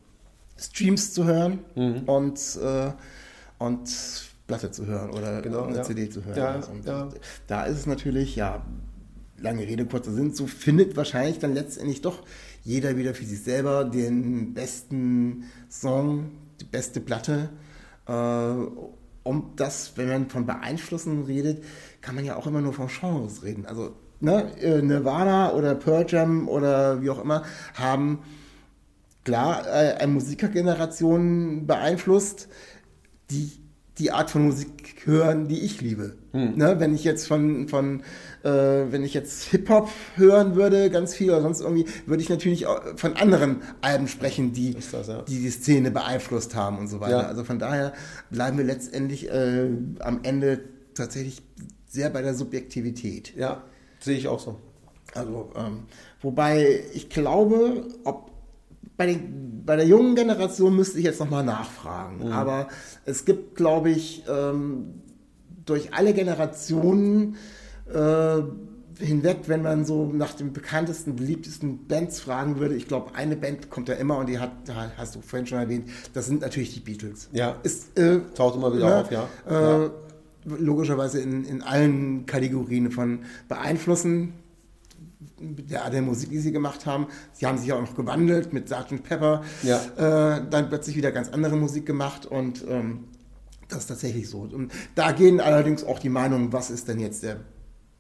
Streams 0.58 1.14
zu 1.14 1.26
hören 1.26 1.60
Mhm. 1.76 2.04
und, 2.06 2.40
äh, 2.62 2.92
und 3.60 3.90
Platte 4.48 4.72
zu 4.72 4.86
hören 4.86 5.12
oder 5.12 5.42
Genau, 5.42 5.64
eine 5.64 5.78
ja. 5.78 5.84
CD 5.84 6.10
zu 6.10 6.26
hören. 6.26 6.38
Ja, 6.38 6.60
ja. 6.86 7.10
Da 7.48 7.64
ist 7.66 7.78
es 7.78 7.86
natürlich, 7.86 8.36
ja, 8.36 8.62
lange 9.42 9.68
Rede, 9.68 9.86
kurzer 9.86 10.12
Sinn, 10.12 10.34
so 10.34 10.48
findet 10.48 10.96
wahrscheinlich 10.96 11.40
dann 11.40 11.54
letztendlich 11.54 12.02
doch 12.02 12.24
jeder 12.64 12.98
wieder 12.98 13.14
für 13.14 13.26
sich 13.26 13.42
selber 13.42 13.84
den 13.86 14.54
besten 14.54 15.46
Song, 15.70 16.32
die 16.60 16.66
beste 16.66 17.00
Platte. 17.00 17.50
Äh, 18.08 18.12
um 19.24 19.52
das, 19.56 19.94
wenn 19.98 20.10
man 20.10 20.30
von 20.30 20.46
Beeinflussen 20.46 21.24
redet, 21.24 21.64
kann 22.02 22.16
man 22.16 22.26
ja 22.26 22.36
auch 22.36 22.48
immer 22.48 22.62
nur 22.62 22.74
von 22.74 22.88
Genres 22.88 23.44
reden. 23.44 23.66
Also 23.66 23.94
ne, 24.20 24.52
äh, 24.60 24.82
Nirvana 24.82 25.54
oder 25.54 25.76
Pearl 25.76 26.06
Jam 26.08 26.48
oder 26.48 27.02
wie 27.02 27.10
auch 27.10 27.22
immer 27.22 27.44
haben 27.76 28.20
klar 29.24 29.66
äh, 29.68 29.96
eine 29.96 30.12
Musikergeneration 30.14 31.68
beeinflusst, 31.68 32.48
die 33.30 33.52
die 33.98 34.12
Art 34.12 34.32
von 34.32 34.46
Musik 34.46 35.06
hören, 35.06 35.48
die 35.48 35.60
ich 35.60 35.82
liebe. 35.82 36.16
Ne, 36.34 36.80
wenn 36.80 36.96
ich 36.96 37.04
jetzt 37.04 37.28
von, 37.28 37.68
von 37.68 38.04
äh, 38.44 38.50
wenn 38.50 39.04
ich 39.04 39.14
jetzt 39.14 39.44
Hip-Hop 39.46 39.90
hören 40.16 40.56
würde, 40.56 40.90
ganz 40.90 41.14
viel 41.14 41.30
oder 41.30 41.42
sonst 41.42 41.60
irgendwie, 41.60 41.86
würde 42.06 42.24
ich 42.24 42.30
natürlich 42.30 42.68
auch 42.68 42.82
von 42.96 43.18
anderen 43.18 43.62
Alben 43.82 44.08
sprechen, 44.08 44.54
die 44.54 44.74
das, 44.74 45.08
ja. 45.08 45.24
die, 45.24 45.42
die 45.42 45.50
Szene 45.50 45.92
beeinflusst 45.92 46.56
haben 46.56 46.78
und 46.78 46.88
so 46.88 47.02
weiter. 47.02 47.24
Ja. 47.24 47.28
Also 47.28 47.44
von 47.44 47.60
daher 47.60 47.94
bleiben 48.30 48.58
wir 48.58 48.64
letztendlich 48.64 49.30
äh, 49.30 49.68
am 50.00 50.22
Ende 50.24 50.62
tatsächlich 50.96 51.42
sehr 51.88 52.10
bei 52.10 52.22
der 52.22 52.34
Subjektivität. 52.34 53.36
Ja, 53.36 53.64
sehe 54.00 54.18
ich 54.18 54.30
auch 54.30 54.40
so. 54.40 54.58
Also, 55.14 55.52
ähm, 55.58 55.84
wobei 56.22 56.86
ich 56.94 57.10
glaube, 57.10 57.88
ob 58.06 58.31
bei, 59.02 59.08
den, 59.08 59.64
bei 59.66 59.76
der 59.78 59.88
jungen 59.88 60.14
Generation 60.14 60.76
müsste 60.76 61.00
ich 61.00 61.06
jetzt 61.06 61.20
nochmal 61.20 61.44
nachfragen. 61.44 62.32
Aber 62.32 62.68
es 63.04 63.26
gibt, 63.26 63.56
glaube 63.56 63.90
ich, 63.90 64.24
ähm, 64.30 65.02
durch 65.66 65.92
alle 65.96 66.14
Generationen 66.14 67.36
äh, 67.92 68.42
hinweg, 69.04 69.40
wenn 69.48 69.64
man 69.64 69.86
so 69.86 70.06
nach 70.06 70.36
den 70.36 70.54
bekanntesten, 70.54 71.16
beliebtesten 71.16 71.88
Bands 71.88 72.20
fragen 72.20 72.60
würde, 72.60 72.76
ich 72.76 72.88
glaube, 72.88 73.16
eine 73.16 73.36
Band 73.36 73.72
kommt 73.72 73.90
da 73.90 73.94
immer 73.94 74.20
und 74.20 74.30
die 74.30 74.38
hat, 74.38 74.52
hast 74.98 75.16
du 75.16 75.22
vorhin 75.22 75.48
schon 75.48 75.58
erwähnt, 75.58 75.90
das 76.14 76.28
sind 76.28 76.42
natürlich 76.42 76.76
die 76.76 76.82
Beatles. 76.82 77.28
Ja. 77.32 77.56
Ist, 77.64 77.98
äh, 77.98 78.20
Taucht 78.36 78.58
immer 78.58 78.72
wieder 78.72 78.88
ne, 78.88 78.96
auf, 78.98 79.12
ja. 79.12 79.28
Äh, 79.50 79.84
Ja. 79.86 79.92
Logischerweise 80.44 81.22
in, 81.22 81.44
in 81.46 81.62
allen 81.64 82.26
Kategorien 82.28 82.92
von 82.92 83.20
beeinflussen, 83.48 84.34
der 85.40 85.90
der 85.90 86.02
Musik, 86.02 86.30
die 86.30 86.40
sie 86.40 86.52
gemacht 86.52 86.86
haben. 86.86 87.08
Sie 87.34 87.46
haben 87.46 87.58
sich 87.58 87.68
ja 87.68 87.76
auch 87.76 87.82
noch 87.82 87.96
gewandelt 87.96 88.54
mit 88.54 88.68
Sgt. 88.70 89.04
Pepper. 89.04 89.44
Ja. 89.64 90.38
Äh, 90.38 90.44
dann 90.50 90.70
plötzlich 90.70 90.96
wieder 90.96 91.12
ganz 91.12 91.30
andere 91.30 91.56
Musik 91.56 91.86
gemacht 91.86 92.26
und 92.26 92.66
ähm, 92.68 93.06
das 93.68 93.80
ist 93.80 93.88
tatsächlich 93.88 94.30
so. 94.30 94.40
Und 94.40 94.72
da 94.96 95.12
gehen 95.12 95.40
allerdings 95.40 95.84
auch 95.84 96.00
die 96.00 96.10
Meinungen, 96.10 96.52
was 96.52 96.70
ist 96.70 96.88
denn 96.88 97.00
jetzt 97.00 97.24
der 97.24 97.38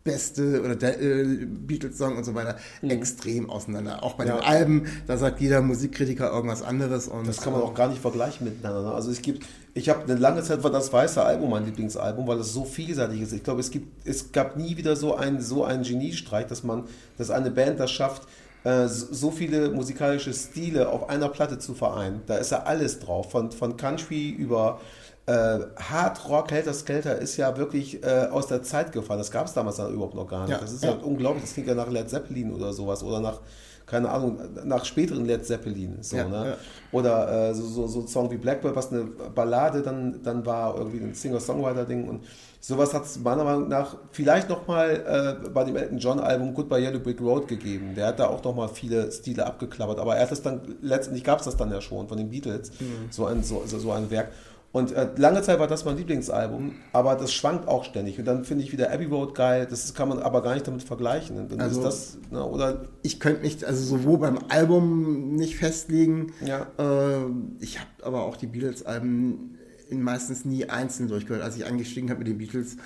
beste 0.04 0.62
oder 0.62 0.76
der 0.76 1.00
äh, 1.00 1.46
Beatles-Song 1.46 2.18
und 2.18 2.24
so 2.24 2.34
weiter 2.34 2.58
extrem 2.82 3.50
auseinander. 3.50 4.04
Auch 4.04 4.14
bei 4.14 4.26
den 4.26 4.34
Alben, 4.34 4.88
da 5.08 5.18
sagt 5.18 5.40
jeder 5.42 5.62
Musikkritiker 5.62 6.32
irgendwas 6.32 6.62
anderes. 6.62 7.08
Und 7.08 7.28
Das 7.28 7.42
kann 7.42 7.54
man 7.54 7.62
auch 7.62 7.74
gar 7.74 7.88
nicht 7.88 8.02
vergleichen 8.02 8.46
miteinander. 8.46 8.96
Also 8.96 9.12
es 9.12 9.22
gibt, 9.22 9.46
ich 9.74 9.90
habe 9.90 10.04
eine 10.04 10.16
lange 10.20 10.42
Zeit 10.42 10.64
war 10.64 10.72
das 10.72 10.92
weiße 10.92 11.24
Album 11.24 11.52
mein 11.52 11.66
Lieblingsalbum, 11.66 12.28
weil 12.28 12.40
es 12.40 12.54
so 12.54 12.66
vielseitig 12.66 13.22
ist. 13.22 13.34
Ich 13.34 13.44
glaube, 13.44 13.60
es 13.60 13.70
gibt, 13.70 14.08
es 14.08 14.32
gab 14.32 14.58
nie 14.58 14.78
wieder 14.78 14.96
so 14.96 15.16
einen 15.16 15.42
so 15.42 15.64
einen 15.64 15.84
Geniestreich, 15.84 16.48
dass 16.48 16.64
man, 16.64 16.86
dass 17.18 17.30
eine 17.30 17.52
Band 17.52 17.80
das 17.80 17.92
schafft, 17.92 18.24
äh, 18.64 18.88
so 18.88 19.14
so 19.14 19.32
viele 19.32 19.70
musikalische 19.70 20.34
Stile 20.34 20.90
auf 20.90 21.10
einer 21.10 21.30
Platte 21.30 21.60
zu 21.60 21.74
vereinen. 21.74 22.22
Da 22.28 22.38
ist 22.38 22.52
ja 22.52 22.64
alles 22.64 23.00
drauf, 23.00 23.32
von 23.32 23.52
von 23.52 23.78
Country 23.78 24.30
über 24.30 24.80
äh, 25.32 25.60
Hard 25.78 26.30
Rock, 26.30 26.52
Helter 26.52 26.74
Skelter 26.74 27.17
ist 27.17 27.38
ja 27.38 27.56
wirklich 27.58 28.04
äh, 28.04 28.28
aus 28.32 28.48
der 28.48 28.63
Zeit 28.63 28.91
gefallen. 28.91 29.20
Das 29.20 29.32
gab 29.32 29.48
es 29.48 29.54
damals 29.54 29.78
dann 29.78 29.94
überhaupt 29.94 30.15
noch 30.15 30.28
gar 30.28 30.41
nicht. 30.41 30.52
Ja, 30.52 30.58
das 30.58 30.74
ist 30.74 30.84
ja. 30.84 30.91
ja. 30.91 30.98
unglaublich. 30.98 31.44
Das 31.44 31.54
klingt 31.54 31.67
ja 31.67 31.76
nach 31.76 31.89
Led 31.89 32.10
Zeppelin 32.10 32.54
oder 32.54 32.74
sowas 32.74 33.04
oder 33.04 33.20
nach 33.20 33.39
keine 33.91 34.10
Ahnung, 34.10 34.39
nach 34.63 34.86
späteren 34.86 35.26
Led 35.26 35.46
Zeppelin. 35.46 35.98
So, 36.00 36.15
Ja, 36.15 36.28
ne? 36.28 36.46
ja. 36.52 36.58
Oder 36.94 37.50
äh, 37.50 37.54
so, 37.54 37.65
so, 37.65 37.88
so 37.88 38.00
ein 38.02 38.08
Song 38.08 38.32
wie 38.32 38.38
Blackbird, 38.38 38.74
was 38.74 38.89
eine 38.91 39.04
Ballade 39.04 39.82
dann, 39.82 40.22
dann 40.24 40.46
war, 40.46 40.78
irgendwie 40.78 41.00
ein 41.00 41.13
Singer-Songwriter-Ding. 41.13 42.08
Und 42.08 42.24
sowas 42.62 42.94
hat 42.94 43.04
es 43.04 43.20
meiner 43.20 43.44
Meinung 43.44 43.67
nach 43.67 43.98
vielleicht 44.12 44.48
nochmal 44.48 45.39
äh, 45.44 45.50
bei 45.50 45.65
dem 45.65 45.76
Elton 45.76 45.98
John-Album 45.98 46.54
Goodbye 46.54 46.80
Yellow 46.80 47.00
Brick 47.00 47.20
Road 47.20 47.50
gegeben. 47.50 47.94
Der 47.94 48.08
hat 48.08 48.20
da 48.20 48.28
auch 48.28 48.41
nochmal 48.44 48.70
viele 48.70 49.12
Stile 49.12 49.46
abgeklappert. 49.46 50.00
Aber 50.00 50.15
er 50.15 50.24
hat 50.24 50.32
es 50.32 50.41
dann, 50.41 50.62
letztendlich 50.82 51.26
gab 51.26 51.39
es 51.39 51.46
das 51.46 51.58
dann 51.58 51.70
ja 51.70 51.82
schon 51.82 52.08
von 52.08 52.17
den 52.17 52.30
Beatles, 52.30 52.72
so, 53.10 53.26
ein, 53.26 53.44
so 53.44 53.62
so 53.65 53.91
ein 53.91 54.10
Werk. 54.10 54.32
Und 54.73 54.93
äh, 54.93 55.10
lange 55.17 55.41
Zeit 55.41 55.60
war 55.60 55.67
das 55.67 55.84
mein 55.84 55.97
Lieblingsalbum, 55.97 56.75
aber 56.93 57.15
das 57.15 57.34
schwankt 57.34 57.67
auch 57.67 57.84
ständig. 57.84 58.17
Und 58.19 58.23
dann 58.25 58.45
finde 58.45 58.63
ich 58.63 58.71
wieder 58.71 58.89
Abbey 58.91 59.05
Road 59.05 59.36
geil, 59.36 59.67
das 59.69 59.93
kann 59.93 60.07
man 60.07 60.19
aber 60.19 60.41
gar 60.41 60.53
nicht 60.53 60.65
damit 60.65 60.84
vergleichen. 60.84 61.49
Dann 61.49 61.60
Also- 61.60 61.84
das, 61.84 62.17
ne, 62.31 62.41
oder 62.41 62.84
ich 63.01 63.19
könnte 63.19 63.41
mich 63.41 63.67
also 63.67 63.84
sowohl 63.84 64.19
beim 64.19 64.39
Album 64.47 65.36
nicht 65.36 65.57
festlegen. 65.57 66.31
Ja. 66.45 66.67
Äh, 66.79 67.25
ich 67.60 67.79
habe 67.79 67.89
aber 68.03 68.23
auch 68.23 68.38
die 68.38 68.47
Beatles-Alben 68.47 69.57
in 69.89 70.01
meistens 70.03 70.45
nie 70.45 70.69
einzeln 70.69 71.10
durchgehört. 71.10 71.43
Als 71.43 71.57
ich 71.57 71.65
eingestiegen 71.65 72.10
habe 72.10 72.19
mit 72.19 72.29
den 72.29 72.38
Beatles, 72.38 72.77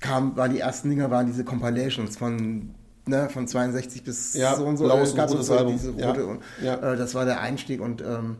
kam, 0.00 0.36
waren 0.36 0.52
die 0.52 0.60
ersten 0.60 0.90
Dinger 0.90 1.10
waren 1.10 1.26
diese 1.26 1.44
Compilations 1.44 2.16
von 2.18 2.74
ne, 3.06 3.28
von 3.30 3.48
62 3.48 4.04
bis 4.04 4.34
Ja, 4.34 4.54
so 4.54 4.66
und 4.66 4.76
so. 4.76 4.84
blaues 4.84 5.08
Es 5.08 5.14
und 5.14 5.20
rotes 5.20 5.46
so 5.46 5.56
Album. 5.56 5.72
Diese 5.72 5.92
Ja. 5.92 6.08
rote 6.10 6.26
und, 6.26 6.40
Ja. 6.62 6.74
äh, 6.92 6.96
das 6.98 7.14
war 7.14 7.24
der 7.24 7.40
Einstieg 7.40 7.80
und 7.80 8.02
ähm, 8.02 8.36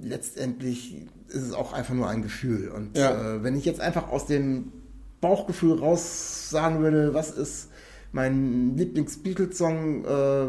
letztendlich 0.00 1.06
ist 1.28 1.42
es 1.42 1.52
auch 1.52 1.72
einfach 1.72 1.94
nur 1.94 2.08
ein 2.08 2.22
Gefühl. 2.22 2.68
Und 2.70 2.96
Ja. 2.96 3.36
äh, 3.36 3.42
wenn 3.42 3.56
ich 3.56 3.64
jetzt 3.64 3.80
einfach 3.80 4.08
aus 4.10 4.26
dem 4.26 4.72
Bauchgefühl 5.20 5.78
raus 5.78 6.50
sagen 6.50 6.80
würde, 6.80 7.14
was 7.14 7.30
ist 7.30 7.68
mein 8.12 8.76
Lieblings-Beatles-Song, 8.76 10.04
äh, 10.04 10.46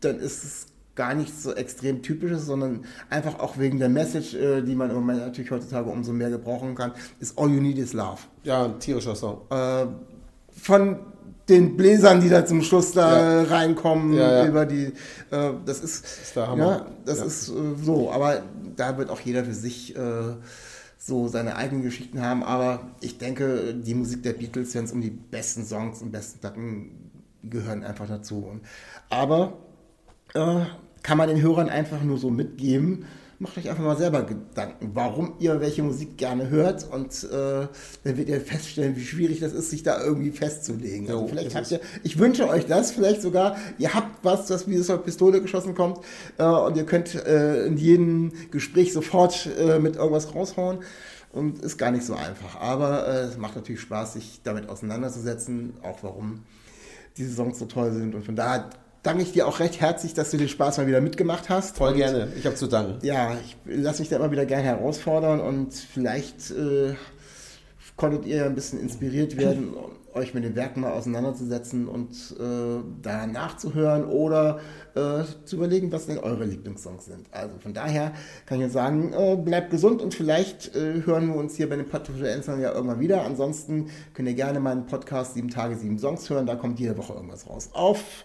dann 0.00 0.18
ist 0.18 0.44
es 0.44 0.66
gar 0.94 1.14
nichts 1.14 1.42
so 1.42 1.52
extrem 1.54 2.02
typisches, 2.02 2.46
sondern 2.46 2.84
einfach 3.10 3.38
auch 3.40 3.58
wegen 3.58 3.78
der 3.78 3.88
Message, 3.88 4.34
äh, 4.34 4.62
die 4.62 4.74
man 4.74 4.88
im 4.90 4.96
Moment 4.96 5.18
natürlich 5.20 5.50
heutzutage 5.50 5.90
umso 5.90 6.12
mehr 6.12 6.30
gebrauchen 6.30 6.74
kann, 6.74 6.92
ist 7.20 7.38
All 7.38 7.50
You 7.50 7.60
Need 7.60 7.78
Is 7.78 7.92
Love. 7.92 8.20
ja, 8.44 8.64
ein 8.64 8.78
tierischer 8.80 9.14
Song. 9.14 9.42
Äh, 9.50 9.86
von 10.52 10.98
den 11.48 11.76
Bläsern, 11.76 12.20
die 12.20 12.28
da 12.28 12.44
zum 12.44 12.62
Schluss 12.62 12.92
da 12.92 13.42
Ja. 13.42 13.48
reinkommen, 13.48 14.14
Ja, 14.14 14.42
ja. 14.42 14.46
über 14.46 14.66
die, 14.66 14.92
äh, 15.30 15.50
das 15.64 15.80
ist, 15.80 16.04
ist 16.04 16.36
der 16.36 16.48
Hammer. 16.48 16.64
Ja, 16.66 16.86
das 17.04 17.20
ist 17.20 17.48
äh, 17.50 17.52
so, 17.82 18.10
aber 18.10 18.42
da 18.76 18.98
wird 18.98 19.10
auch 19.10 19.20
jeder 19.20 19.44
für 19.44 19.54
sich 19.54 19.96
äh, 19.96 20.00
so 20.98 21.28
seine 21.28 21.56
eigenen 21.56 21.82
Geschichten 21.82 22.20
haben, 22.20 22.42
aber 22.42 22.80
ich 23.00 23.18
denke, 23.18 23.74
die 23.74 23.94
Musik 23.94 24.22
der 24.24 24.32
Beatles, 24.32 24.74
wenn 24.74 24.84
es 24.84 24.92
um 24.92 25.00
die 25.00 25.10
besten 25.10 25.64
Songs 25.64 26.02
und 26.02 26.10
besten 26.10 26.40
Platten 26.40 26.90
gehören 27.44 27.84
einfach 27.84 28.08
dazu. 28.08 28.38
Und, 28.50 28.62
aber 29.08 29.52
äh, 30.34 30.62
kann 31.04 31.16
man 31.18 31.28
den 31.28 31.40
Hörern 31.40 31.68
einfach 31.68 32.02
nur 32.02 32.18
so 32.18 32.30
mitgeben. 32.30 33.04
Macht 33.38 33.58
euch 33.58 33.68
einfach 33.68 33.84
mal 33.84 33.98
selber 33.98 34.22
Gedanken, 34.22 34.92
warum 34.94 35.34
ihr 35.40 35.60
welche 35.60 35.82
Musik 35.82 36.16
gerne 36.16 36.48
hört 36.48 36.90
und 36.90 37.24
äh, 37.24 37.28
dann 37.30 37.68
werdet 38.04 38.28
ihr 38.30 38.40
feststellen, 38.40 38.96
wie 38.96 39.04
schwierig 39.04 39.40
das 39.40 39.52
ist, 39.52 39.68
sich 39.68 39.82
da 39.82 40.02
irgendwie 40.02 40.30
festzulegen. 40.30 41.06
Also 41.06 41.20
Jo, 41.20 41.28
vielleicht 41.28 41.54
habt 41.54 41.70
ihr, 41.70 41.80
ich 42.02 42.18
wünsche 42.18 42.48
euch 42.48 42.64
das, 42.64 42.92
vielleicht 42.92 43.20
sogar, 43.20 43.58
ihr 43.76 43.92
habt 43.92 44.24
was, 44.24 44.46
das 44.46 44.66
wie 44.68 44.76
es 44.76 44.88
auf 44.88 45.04
Pistole 45.04 45.42
geschossen 45.42 45.74
kommt 45.74 46.00
äh, 46.38 46.44
und 46.44 46.78
ihr 46.78 46.86
könnt 46.86 47.14
äh, 47.14 47.66
in 47.66 47.76
jedem 47.76 48.32
Gespräch 48.50 48.94
sofort 48.94 49.50
äh, 49.58 49.80
mit 49.80 49.96
irgendwas 49.96 50.34
raushauen 50.34 50.78
und 51.32 51.58
ist 51.58 51.76
gar 51.76 51.90
nicht 51.90 52.06
so 52.06 52.14
einfach. 52.14 52.58
Aber 52.58 53.06
äh, 53.06 53.20
es 53.24 53.36
macht 53.36 53.54
natürlich 53.54 53.82
Spaß, 53.82 54.14
sich 54.14 54.40
damit 54.44 54.70
auseinanderzusetzen, 54.70 55.74
auch 55.82 55.98
warum 56.02 56.44
diese 57.18 57.34
Songs 57.34 57.58
so 57.58 57.66
toll 57.66 57.92
sind. 57.92 58.14
Und 58.14 58.24
von 58.24 58.34
daher 58.34 58.70
danke 59.06 59.22
ich 59.22 59.32
dir 59.32 59.46
auch 59.46 59.60
recht 59.60 59.80
herzlich, 59.80 60.14
dass 60.14 60.30
du 60.32 60.36
den 60.36 60.48
Spaß 60.48 60.78
mal 60.78 60.86
wieder 60.86 61.00
mitgemacht 61.00 61.48
hast. 61.48 61.76
Voll 61.76 61.92
und, 61.92 61.96
gerne. 61.96 62.28
Ich 62.36 62.44
habe 62.44 62.56
zu 62.56 62.66
danken. 62.66 62.98
Ja, 63.06 63.36
ich 63.44 63.56
lasse 63.64 64.02
mich 64.02 64.08
da 64.08 64.16
immer 64.16 64.32
wieder 64.32 64.46
gerne 64.46 64.64
herausfordern 64.64 65.40
und 65.40 65.72
vielleicht 65.74 66.50
äh, 66.50 66.94
konntet 67.96 68.26
ihr 68.26 68.36
ja 68.36 68.46
ein 68.46 68.56
bisschen 68.56 68.80
inspiriert 68.80 69.36
werden, 69.36 69.74
euch 70.14 70.34
mit 70.34 70.44
den 70.44 70.56
Werken 70.56 70.80
mal 70.80 70.92
auseinanderzusetzen 70.92 71.86
und 71.86 72.10
äh, 72.40 72.82
da 73.02 73.26
nachzuhören 73.26 74.06
oder 74.06 74.60
äh, 74.94 75.22
zu 75.44 75.56
überlegen, 75.56 75.92
was 75.92 76.06
denn 76.06 76.18
eure 76.18 76.44
Lieblingssongs 76.44 77.04
sind. 77.04 77.26
Also 77.30 77.58
von 77.60 77.74
daher 77.74 78.12
kann 78.46 78.58
ich 78.58 78.64
jetzt 78.64 78.72
sagen, 78.72 79.12
äh, 79.12 79.36
bleibt 79.36 79.70
gesund 79.70 80.02
und 80.02 80.14
vielleicht 80.14 80.74
äh, 80.74 81.02
hören 81.04 81.28
wir 81.28 81.36
uns 81.36 81.54
hier 81.54 81.68
bei 81.68 81.76
den 81.76 81.84
Influencern 81.84 82.60
ja 82.60 82.72
irgendwann 82.72 82.98
wieder. 82.98 83.22
Ansonsten 83.24 83.90
könnt 84.14 84.26
ihr 84.26 84.34
gerne 84.34 84.58
meinen 84.58 84.86
Podcast 84.86 85.34
7 85.34 85.50
Tage, 85.50 85.76
7 85.76 85.98
Songs 85.98 86.28
hören. 86.28 86.46
Da 86.46 86.56
kommt 86.56 86.80
jede 86.80 86.96
Woche 86.96 87.12
irgendwas 87.12 87.46
raus. 87.46 87.68
Auf 87.72 88.24